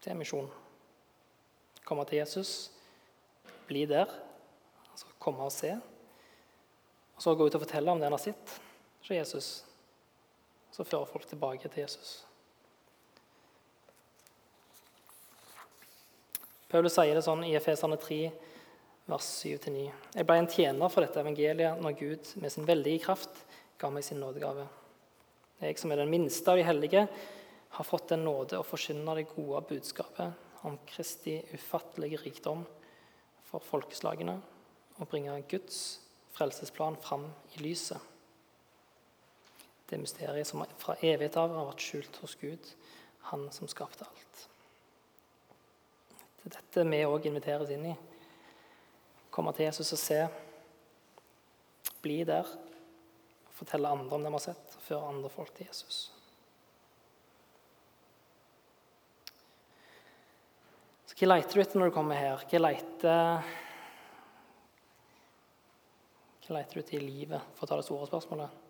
Det 0.03 0.13
er 0.13 0.19
misjon. 0.19 0.49
Komme 1.87 2.05
til 2.05 2.19
Jesus, 2.19 2.69
bli 3.67 3.85
der, 3.89 4.11
altså 4.91 5.09
komme 5.19 5.47
og 5.47 5.51
se. 5.51 5.73
Og 7.15 7.23
så 7.23 7.33
gå 7.35 7.47
ut 7.47 7.57
og 7.57 7.63
fortelle 7.63 7.91
om 7.91 7.97
det 7.97 8.05
han 8.05 8.15
har 8.15 8.21
sett 8.21 8.57
hos 9.01 9.11
Jesus. 9.11 9.49
Så 10.71 10.85
fører 10.85 11.09
folk 11.09 11.25
tilbake 11.25 11.67
til 11.67 11.81
Jesus. 11.81 12.19
Paulus 16.69 16.93
sier 16.93 17.15
det 17.15 17.23
sånn 17.23 17.45
i 17.47 17.55
Efesene 17.57 17.97
3, 17.97 18.19
vers 19.07 19.27
7-9. 19.43 19.87
Jeg 20.15 20.27
ble 20.27 20.35
en 20.41 20.49
tjener 20.51 20.91
for 20.91 21.03
dette 21.03 21.21
evangeliet 21.21 21.79
når 21.83 21.95
Gud 21.99 22.31
med 22.41 22.51
sin 22.51 22.67
veldige 22.67 23.05
kraft 23.05 23.43
ga 23.79 23.89
meg 23.93 24.03
sin 24.03 24.19
nådegave. 24.19 24.65
Jeg 25.61 25.79
som 25.79 25.93
er 25.93 26.01
den 26.01 26.11
minste 26.11 26.51
av 26.51 26.59
de 26.59 26.65
hellige, 26.67 27.07
har 27.77 27.85
fått 27.85 28.11
den 28.11 28.25
nåde 28.25 28.59
å 28.59 28.65
forkynne 28.65 29.15
det 29.17 29.29
gode 29.31 29.61
budskapet 29.69 30.65
om 30.67 30.77
Kristi 30.89 31.37
ufattelige 31.53 32.19
rikdom 32.23 32.63
for 33.47 33.63
folkeslagene 33.63 34.37
og 34.97 35.09
bringe 35.11 35.35
Guds 35.49 35.99
frelsesplan 36.35 36.97
fram 37.01 37.27
i 37.55 37.63
lyset. 37.63 37.99
Det 39.87 39.99
mysteriet 40.01 40.47
som 40.47 40.65
fra 40.81 40.97
evighet 40.99 41.37
av 41.39 41.53
har 41.55 41.69
vært 41.69 41.85
skjult 41.85 42.21
hos 42.23 42.35
Gud, 42.41 42.73
Han 43.27 43.49
som 43.51 43.67
skapte 43.67 44.05
alt. 44.07 44.43
Det 46.39 46.45
er 46.47 46.53
dette 46.53 46.83
vi 46.87 47.01
òg 47.03 47.25
inviteres 47.27 47.73
inn 47.75 47.89
i. 47.89 47.95
Komme 49.37 49.53
til 49.53 49.69
Jesus 49.69 49.93
og 49.93 50.01
se. 50.01 50.23
Bli 52.01 52.23
der 52.25 52.49
fortelle 53.57 53.89
andre 53.89 54.15
om 54.15 54.23
det 54.23 54.29
vi 54.29 54.37
har 54.37 54.43
sett, 54.43 54.77
føre 54.85 55.09
andre 55.09 55.29
folk 55.33 55.53
til 55.57 55.65
Jesus. 55.65 56.11
Så 61.07 61.17
Hva 61.17 61.31
leter 61.31 61.57
du 61.57 61.63
etter 61.63 61.81
når 61.81 61.89
du 61.89 61.95
kommer 61.95 62.19
her? 62.21 62.43
Hva 62.51 62.61
leter, 62.61 63.49
hva 66.45 66.57
leter 66.59 66.77
du 66.77 66.83
etter 66.83 66.99
i 66.99 67.07
livet, 67.07 67.49
for 67.57 67.65
å 67.65 67.71
ta 67.71 67.79
det 67.79 67.87
store 67.87 68.09
spørsmålet? 68.11 68.63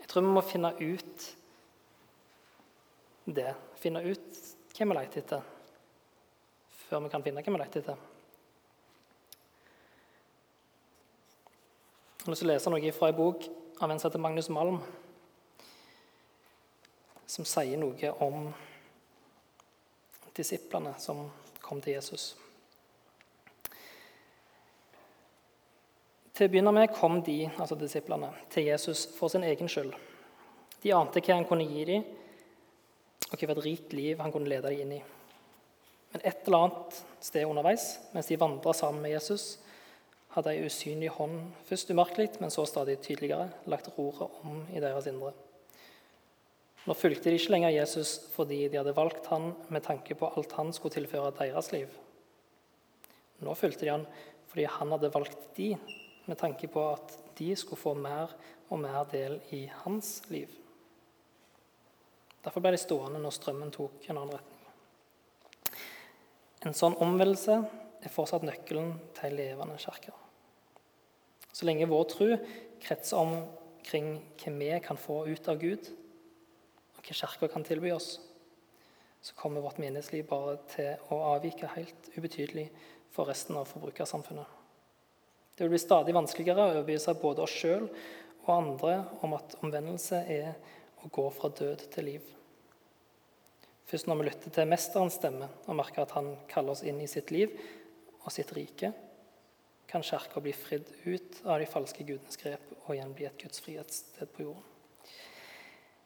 Jeg 0.00 0.08
tror 0.08 0.24
vi 0.24 0.32
må 0.32 0.46
finne 0.46 0.72
ut 0.80 1.28
det. 3.28 3.52
Finne 3.76 4.00
ut 4.08 4.42
hva 4.72 4.88
vi 4.88 4.96
leter 4.96 5.20
etter, 5.20 5.54
før 6.88 7.04
vi 7.04 7.10
kan 7.12 7.24
finne 7.24 7.42
hva 7.44 7.52
vi 7.52 7.60
leter 7.60 7.82
etter. 7.82 7.98
Jeg 12.18 12.24
har 12.24 12.32
lyst 12.32 12.42
til 12.42 12.48
å 12.48 12.52
lese 12.52 12.72
noe 12.72 12.92
fra 12.96 13.10
en 13.10 13.18
bok 13.18 13.44
av 13.80 13.90
en 13.90 14.00
som 14.00 14.08
heter 14.08 14.22
Magnus 14.24 14.48
Malm, 14.52 14.80
som 17.28 17.46
sier 17.48 17.80
noe 17.80 18.12
om 18.24 18.48
disiplene 20.36 20.94
som 21.00 21.26
kom 21.64 21.80
til 21.84 21.96
Jesus. 21.98 22.30
Til 26.32 26.46
å 26.46 26.52
begynne 26.52 26.72
med 26.72 26.92
kom 26.94 27.20
de, 27.26 27.42
altså 27.58 27.76
disiplene, 27.76 28.30
til 28.52 28.68
Jesus 28.70 29.08
for 29.16 29.32
sin 29.32 29.44
egen 29.44 29.68
skyld. 29.68 29.92
De 30.84 30.94
ante 30.94 31.20
hva 31.20 31.36
han 31.36 31.48
kunne 31.48 31.66
gi 31.66 31.84
dem, 31.88 32.08
og 33.28 33.36
hvilket 33.36 33.64
rikt 33.64 33.96
liv 33.96 34.20
han 34.22 34.32
kunne 34.32 34.48
lede 34.48 34.70
dem 34.70 34.84
inn 34.84 34.98
i. 35.00 35.04
Men 36.12 36.24
et 36.24 36.46
eller 36.46 36.64
annet 36.64 37.00
sted 37.24 37.44
underveis, 37.44 37.90
mens 38.14 38.30
de 38.30 38.38
vandra 38.40 38.72
sammen 38.76 39.02
med 39.04 39.12
Jesus, 39.12 39.58
hadde 40.32 40.54
ei 40.54 40.64
usynlig 40.68 41.10
hånd, 41.16 41.38
først 41.68 41.90
umerkelig, 41.90 42.30
men 42.40 42.52
så 42.52 42.64
stadig 42.68 42.98
tydeligere, 43.04 43.50
lagt 43.68 43.90
roret 43.96 44.40
om 44.44 44.62
i 44.72 44.80
deres 44.80 45.08
indre. 45.10 45.34
Nå 46.88 46.94
fulgte 46.96 47.28
de 47.28 47.36
ikke 47.36 47.52
lenger 47.52 47.74
Jesus 47.74 48.14
fordi 48.32 48.62
de 48.70 48.78
hadde 48.80 48.96
valgt 48.96 49.26
han 49.32 49.50
med 49.68 49.84
tanke 49.84 50.16
på 50.16 50.30
alt 50.30 50.54
han 50.56 50.70
skulle 50.72 50.94
tilføre 50.94 51.34
deres 51.36 51.72
liv, 51.74 51.90
Nå 53.44 53.54
fulgte 53.54 53.86
de 53.86 53.92
han 53.92 54.06
fordi 54.48 54.64
han 54.66 54.92
hadde 54.94 55.12
valgt 55.14 55.42
de, 55.58 55.74
med 56.26 56.38
tanke 56.40 56.68
på 56.72 56.82
at 56.94 57.12
de 57.38 57.52
skulle 57.56 57.80
få 57.80 57.92
mer 57.94 58.32
og 58.68 58.80
mer 58.82 59.04
del 59.12 59.38
i 59.54 59.66
hans 59.84 60.22
liv. 60.32 60.50
Derfor 62.44 62.64
ble 62.64 62.72
de 62.74 62.80
stående 62.80 63.20
når 63.22 63.36
strømmen 63.36 63.70
tok 63.74 64.08
en 64.08 64.16
annen 64.16 64.34
retning. 64.34 64.57
En 66.66 66.74
sånn 66.74 66.96
omvendelse 66.98 67.60
er 68.02 68.12
fortsatt 68.12 68.46
nøkkelen 68.46 68.96
til 69.18 69.36
levende 69.38 69.78
kirke. 69.78 70.14
Så 71.52 71.66
lenge 71.66 71.86
vår 71.90 72.04
tro 72.10 72.28
kretser 72.82 73.18
omkring 73.18 74.16
hva 74.38 74.52
vi 74.58 74.70
kan 74.82 74.98
få 74.98 75.24
ut 75.28 75.50
av 75.50 75.58
Gud, 75.62 75.90
og 76.98 77.02
hva 77.02 77.16
Kirka 77.20 77.48
kan 77.50 77.66
tilby 77.66 77.92
oss, 77.94 78.18
så 79.22 79.34
kommer 79.38 79.62
vårt 79.62 79.80
menighetsliv 79.82 80.26
bare 80.28 80.58
til 80.70 81.10
å 81.10 81.18
avvike 81.34 81.70
helt 81.74 82.10
ubetydelig 82.14 82.68
for 83.14 83.30
resten 83.30 83.58
av 83.58 83.66
forbrukersamfunnet. 83.70 84.46
Det 85.56 85.66
vil 85.66 85.74
bli 85.74 85.82
stadig 85.82 86.14
vanskeligere 86.14 86.62
å 86.62 86.72
overbevise 86.72 87.16
både 87.18 87.42
oss 87.42 87.54
sjøl 87.54 87.88
og 88.44 88.50
andre 88.54 89.00
om 89.26 89.34
at 89.34 89.56
omvendelse 89.58 90.20
er 90.30 90.52
å 91.02 91.10
gå 91.10 91.24
fra 91.34 91.50
død 91.50 91.88
til 91.94 92.12
liv. 92.12 92.34
Først 93.88 94.08
når 94.08 94.18
vi 94.20 94.28
lytter 94.28 94.52
til 94.52 94.68
Mesterens 94.68 95.16
stemme 95.16 95.48
og 95.64 95.76
merker 95.78 96.04
at 96.04 96.12
han 96.12 96.34
kaller 96.50 96.74
oss 96.74 96.84
inn 96.84 97.00
i 97.00 97.08
sitt 97.08 97.30
liv 97.32 97.54
og 98.20 98.32
sitt 98.34 98.50
rike, 98.52 98.92
kan 99.88 100.04
Kirka 100.04 100.42
bli 100.44 100.52
fridd 100.52 100.90
ut 101.06 101.38
av 101.46 101.62
de 101.62 101.68
falske 101.70 102.04
gudenes 102.04 102.36
grep 102.36 102.74
og 102.82 102.90
igjen 102.92 103.14
bli 103.16 103.24
et 103.24 103.38
Guds 103.40 103.62
frihetssted 103.64 104.28
på 104.34 104.44
jorden. 104.44 104.66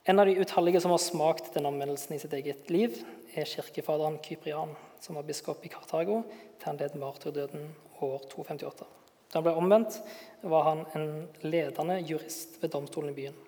En 0.06 0.18
av 0.18 0.26
de 0.26 0.38
utallige 0.38 0.80
som 0.82 0.94
har 0.94 1.02
smakt 1.02 1.50
den 1.54 1.66
omvendelsen 1.66 2.14
i 2.14 2.20
sitt 2.22 2.32
eget 2.34 2.70
liv, 2.74 2.96
er 3.34 3.46
kirkefaderen 3.46 4.20
Kyprian, 4.22 4.76
som 5.02 5.18
var 5.18 5.26
biskop 5.26 5.62
i 5.66 5.70
Kartago 5.70 6.20
til 6.26 6.68
han 6.68 6.78
led 6.78 6.94
martyrdøden 6.98 7.68
år 8.02 8.26
258. 8.30 8.86
Da 9.30 9.38
han 9.38 9.46
ble 9.46 9.54
omvendt, 9.58 9.98
var 10.42 10.66
han 10.68 10.82
en 10.98 11.06
ledende 11.46 12.00
jurist 12.02 12.58
ved 12.62 12.74
domstolen 12.74 13.10
i 13.10 13.18
byen. 13.18 13.38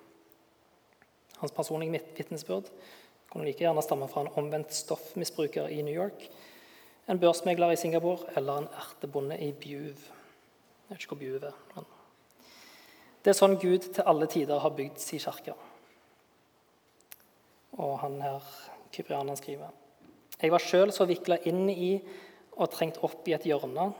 Hans 1.40 1.55
personlige 1.55 2.03
vitnesbyrd 2.16 2.70
kunne 3.35 3.49
like 3.49 3.64
gjerne 3.64 3.83
stamme 3.83 4.07
fra 4.09 4.23
en 4.23 4.33
omvendt 4.38 4.75
stoffmisbruker 4.75 5.66
i 5.75 5.81
New 5.83 5.94
York, 5.94 6.29
en 7.11 7.18
børsmegler 7.18 7.75
i 7.75 7.77
Singapore 7.77 8.31
eller 8.38 8.62
en 8.62 8.68
ertebonde 8.79 9.38
i 9.42 9.51
Bjuv. 9.53 9.99
Jeg 9.99 10.94
vet 10.94 11.03
ikke 11.03 11.16
hvor 11.16 11.23
Bjuv 11.25 11.49
er. 11.51 11.57
men 11.75 11.88
Det 13.25 13.33
er 13.33 13.38
sånn 13.40 13.59
Gud 13.59 13.90
til 13.90 14.07
alle 14.07 14.29
tider 14.31 14.62
har 14.62 14.77
bygd 14.77 15.03
sin 15.03 15.18
kirke. 15.18 15.57
Og 17.83 17.99
han 18.05 18.20
her, 18.23 18.47
kyprianeren, 18.94 19.37
skriver 19.37 19.75
Jeg 20.40 20.53
var 20.53 20.62
sjøl 20.62 20.92
så 20.92 21.05
vikla 21.11 21.40
inn 21.44 21.66
i 21.73 21.99
og 22.55 22.70
trengt 22.70 23.03
opp 23.03 23.27
i 23.27 23.35
et 23.35 23.47
hjørne 23.51 23.90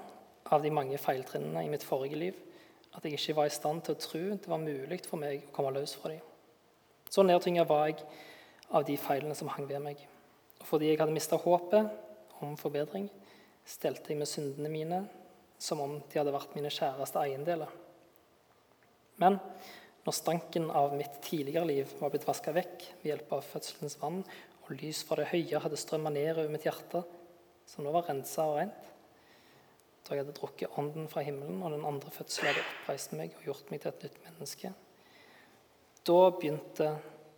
av 0.53 0.62
de 0.62 0.70
mange 0.70 0.99
feiltrinnene 1.01 1.64
i 1.64 1.73
mitt 1.73 1.83
forrige 1.83 2.20
liv 2.20 2.38
at 2.94 3.03
jeg 3.03 3.18
ikke 3.18 3.37
var 3.40 3.51
i 3.51 3.55
stand 3.55 3.83
til 3.83 3.97
å 3.97 3.99
tro 3.99 4.23
det 4.37 4.51
var 4.51 4.62
mulig 4.62 5.01
for 5.09 5.18
meg 5.18 5.42
å 5.42 5.55
komme 5.57 5.73
løs 5.75 5.97
fra 5.99 6.12
dem. 6.12 6.23
Så 7.11 7.25
nedtynga 7.27 7.64
var 7.66 7.88
jeg 7.88 8.05
av 8.70 8.87
de 8.88 8.96
feilene 9.00 9.37
som 9.37 9.50
hang 9.53 9.68
ved 9.68 9.83
meg. 9.85 10.00
Og 10.61 10.66
fordi 10.68 10.90
jeg 10.90 11.00
hadde 11.00 11.14
mista 11.14 11.38
håpet 11.40 12.40
om 12.44 12.57
forbedring, 12.61 13.09
stelte 13.64 14.12
jeg 14.12 14.20
med 14.20 14.29
syndene 14.29 14.72
mine 14.72 15.05
som 15.61 15.81
om 15.81 15.96
de 16.00 16.18
hadde 16.18 16.35
vært 16.35 16.55
mine 16.57 16.72
kjæreste 16.72 17.20
eiendeler. 17.20 17.70
Men 19.22 19.38
når 20.05 20.16
stanken 20.18 20.66
av 20.74 20.92
mitt 20.96 21.20
tidligere 21.24 21.68
liv 21.68 21.92
var 22.00 22.12
blitt 22.12 22.27
vaska 22.29 22.53
vekk 22.53 22.83
ved 23.00 23.09
hjelp 23.12 23.31
av 23.37 23.46
fødselens 23.46 23.96
vann, 24.00 24.20
og 24.64 24.72
lys 24.81 25.03
fra 25.07 25.20
det 25.20 25.31
høye 25.31 25.61
hadde 25.61 25.79
strømma 25.81 26.12
ned 26.12 26.35
over 26.35 26.50
mitt 26.53 26.66
hjerte, 26.66 27.05
som 27.68 27.85
nå 27.85 27.92
var 27.94 28.09
rensa 28.09 28.44
og 28.50 28.59
rent, 28.59 28.90
da 30.05 30.12
jeg 30.12 30.24
hadde 30.24 30.37
drukket 30.37 30.77
ånden 30.81 31.09
fra 31.09 31.24
himmelen, 31.24 31.62
og 31.64 31.72
den 31.72 31.87
andre 31.88 32.12
fødselen 32.12 32.53
hadde 32.53 32.64
oppreist 32.66 33.14
meg 33.16 33.37
og 33.38 33.46
gjort 33.48 33.70
meg 33.72 33.81
til 33.81 33.92
et 33.92 34.05
nytt 34.05 34.20
menneske, 34.27 34.72
da 36.05 36.20
begynte 36.37 36.90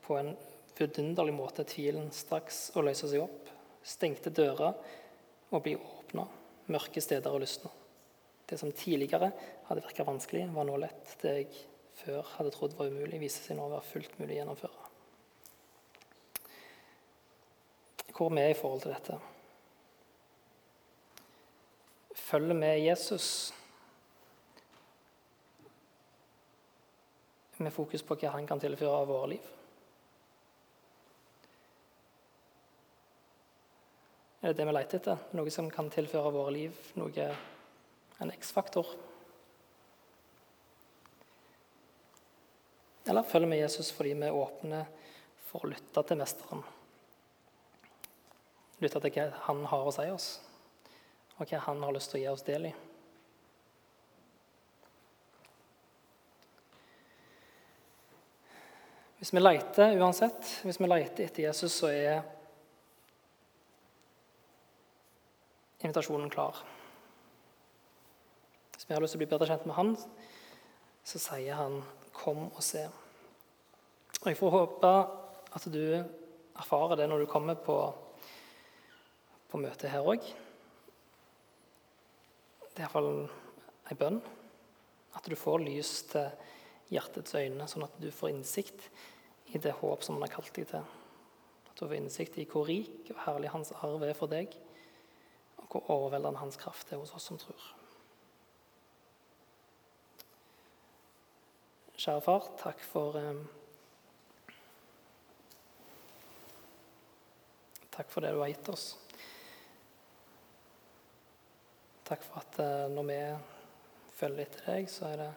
på 0.03 0.17
en 0.19 0.33
vidunderlig 0.77 1.35
måte 1.37 1.65
tvilen 1.69 2.11
straks 2.15 2.71
å 2.77 2.85
løse 2.85 3.09
seg 3.11 3.25
opp. 3.25 3.51
Stengte 3.87 4.33
dører 4.35 4.75
og 5.55 5.63
bli 5.65 5.77
åpna, 5.79 6.27
mørke 6.73 7.03
steder 7.03 7.33
og 7.33 7.43
lystne. 7.45 7.71
Det 8.47 8.59
som 8.61 8.73
tidligere 8.75 9.33
hadde 9.67 9.83
virka 9.83 10.07
vanskelig, 10.07 10.47
var 10.55 10.67
nå 10.69 10.77
lett. 10.79 11.17
Det 11.23 11.33
jeg 11.41 11.63
før 12.03 12.27
hadde 12.37 12.53
trodd 12.55 12.77
var 12.79 12.91
umulig, 12.93 13.21
viser 13.23 13.43
seg 13.43 13.59
nå 13.59 13.67
å 13.67 13.73
være 13.73 13.89
fullt 13.91 14.19
mulig 14.21 14.37
å 14.37 14.39
gjennomføre. 14.41 14.83
Hvor 18.17 18.39
er 18.41 18.53
i 18.53 18.57
forhold 18.57 18.85
til 18.85 18.95
dette? 18.95 19.19
Følger 22.17 22.57
vi 22.59 22.71
Jesus 22.87 23.29
med 27.59 27.73
fokus 27.73 28.03
på 28.03 28.17
hva 28.21 28.33
han 28.35 28.49
kan 28.49 28.61
tilføre 28.61 29.03
av 29.03 29.11
våre 29.11 29.35
liv? 29.35 29.53
Er 34.47 34.53
det 34.53 34.61
det 34.61 34.65
vi 34.69 34.73
leter 34.77 35.01
etter? 35.01 35.23
Noe 35.35 35.51
som 35.51 35.67
kan 35.75 35.89
tilføre 35.91 36.31
våre 36.31 36.53
liv 36.55 36.75
noe, 36.95 37.25
en 38.23 38.31
X-faktor? 38.31 38.93
Eller 43.11 43.27
følger 43.27 43.51
vi 43.51 43.59
Jesus 43.59 43.91
fordi 43.91 44.13
vi 44.15 44.29
er 44.29 44.39
åpne 44.39 44.85
for 45.49 45.67
å 45.67 45.71
lytte 45.73 46.05
til 46.07 46.21
Mesteren? 46.21 46.63
Lytte 48.87 49.03
til 49.03 49.17
hva 49.17 49.27
han 49.49 49.65
har 49.73 49.91
å 49.91 49.97
si 49.99 50.07
oss, 50.15 50.29
og 51.41 51.51
hva 51.51 51.65
han 51.67 51.83
har 51.83 51.99
lyst 51.99 52.15
til 52.15 52.21
å 52.21 52.23
gi 52.23 52.31
oss 52.37 52.47
del 52.47 52.71
i. 52.71 52.73
Hvis 59.19 59.35
vi 59.35 59.43
leter 59.43 59.99
uansett, 59.99 60.55
hvis 60.63 60.79
vi 60.79 60.95
leter 60.95 61.27
etter 61.27 61.49
Jesus, 61.49 61.83
så 61.83 61.91
er 61.91 62.36
invitasjonen 65.87 66.33
klar. 66.33 66.59
Hvis 68.75 68.89
vi 68.89 68.95
har 68.95 69.03
lyst 69.03 69.17
til 69.17 69.21
å 69.21 69.25
bli 69.25 69.31
bedre 69.31 69.49
kjent 69.49 69.67
med 69.69 69.79
han, 69.79 69.95
så 71.07 71.23
sier 71.23 71.59
han 71.59 71.81
Kom 72.17 72.47
og 72.49 72.63
se. 72.65 72.81
Og 74.23 74.29
Jeg 74.31 74.39
får 74.39 74.55
håpe 74.55 74.93
at 75.57 75.67
du 75.69 75.83
erfarer 76.57 76.97
det 76.97 77.09
når 77.11 77.23
du 77.23 77.27
kommer 77.29 77.59
på, 77.61 77.77
på 79.53 79.61
møtet 79.61 79.93
her 79.93 80.07
òg. 80.09 80.25
Det 82.73 82.81
er 82.81 82.87
iallfall 82.87 83.11
ei 83.93 83.99
bønn. 84.01 84.19
At 85.17 85.29
du 85.29 85.37
får 85.37 85.63
lys 85.65 85.93
til 86.11 86.33
hjertets 86.93 87.37
øyne, 87.37 87.69
sånn 87.69 87.87
at 87.87 88.01
du 88.01 88.09
får 88.13 88.33
innsikt 88.33 88.89
i 89.53 89.61
det 89.63 89.77
håp 89.81 90.05
som 90.05 90.17
han 90.17 90.27
har 90.27 90.35
kalt 90.39 90.53
deg 90.57 90.69
til. 90.73 90.89
At 91.69 91.77
du 91.77 91.85
får 91.87 91.99
innsikt 92.01 92.41
i 92.41 92.49
hvor 92.51 92.67
rik 92.69 93.13
og 93.15 93.23
herlig 93.27 93.53
hans 93.53 93.73
arv 93.79 94.05
er 94.09 94.17
for 94.19 94.33
deg, 94.33 94.57
hvor 95.77 95.91
overveldende 95.93 96.41
hans 96.41 96.57
kraft 96.57 96.93
er 96.93 97.01
hos 97.01 97.13
oss 97.15 97.29
som 97.29 97.39
tror. 97.39 97.69
Kjære 101.97 102.25
far, 102.25 102.51
takk 102.61 102.83
for 102.85 103.21
eh, 103.21 103.45
Takk 107.97 108.11
for 108.13 108.21
det 108.21 108.35
du 108.37 108.43
har 108.43 108.51
gitt 108.53 108.69
oss. 108.69 108.91
Takk 112.05 112.21
for 112.27 112.43
at 112.43 112.59
eh, 112.61 112.91
når 112.93 113.07
vi 113.09 113.17
følger 114.19 114.43
etter 114.45 114.67
deg, 114.69 114.91
så 114.93 115.09
er 115.09 115.23
det 115.23 115.31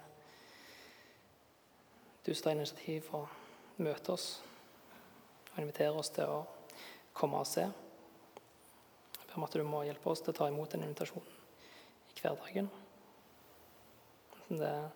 du 2.25 2.34
som 2.34 2.49
tar 2.49 2.58
initiativ 2.58 3.08
for 3.08 3.30
å 3.30 3.86
møte 3.88 4.12
oss 4.12 4.28
og 5.54 5.62
invitere 5.63 5.95
oss 6.04 6.12
til 6.12 6.28
å 6.28 6.41
komme 7.15 7.39
og 7.39 7.47
se. 7.47 7.63
Om 9.39 9.45
at 9.47 9.54
du 9.56 9.62
må 9.63 9.86
hjelpe 9.88 10.10
oss 10.12 10.19
til 10.19 10.34
å 10.34 10.36
ta 10.36 10.49
imot 10.52 10.73
en 10.75 10.82
invitasjon 10.84 11.28
i 12.12 12.17
hverdagen. 12.19 12.65
Enten 14.36 14.60
det 14.60 14.67
er 14.67 14.89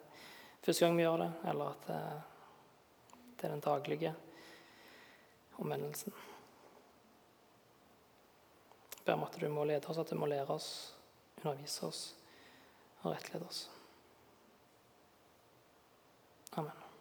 første 0.66 0.84
gang 0.84 0.98
vi 1.00 1.06
gjør 1.06 1.24
det, 1.24 1.30
eller 1.48 1.72
at 1.72 1.88
det 1.88 3.48
er 3.48 3.54
den 3.54 3.64
daglige 3.64 4.12
omvendelsen. 5.64 6.12
Jeg 8.98 9.08
ber 9.08 9.16
om 9.16 9.24
at 9.30 9.40
du 9.40 9.48
må 9.56 9.64
lede 9.72 9.88
oss, 9.88 10.04
at 10.04 10.12
du 10.12 10.20
må 10.20 10.28
lære 10.28 10.60
oss, 10.60 10.70
undervise 11.40 11.88
oss 11.88 12.06
og 13.06 13.14
rettlede 13.14 13.48
oss. 13.48 13.70
Amen. 16.60 16.83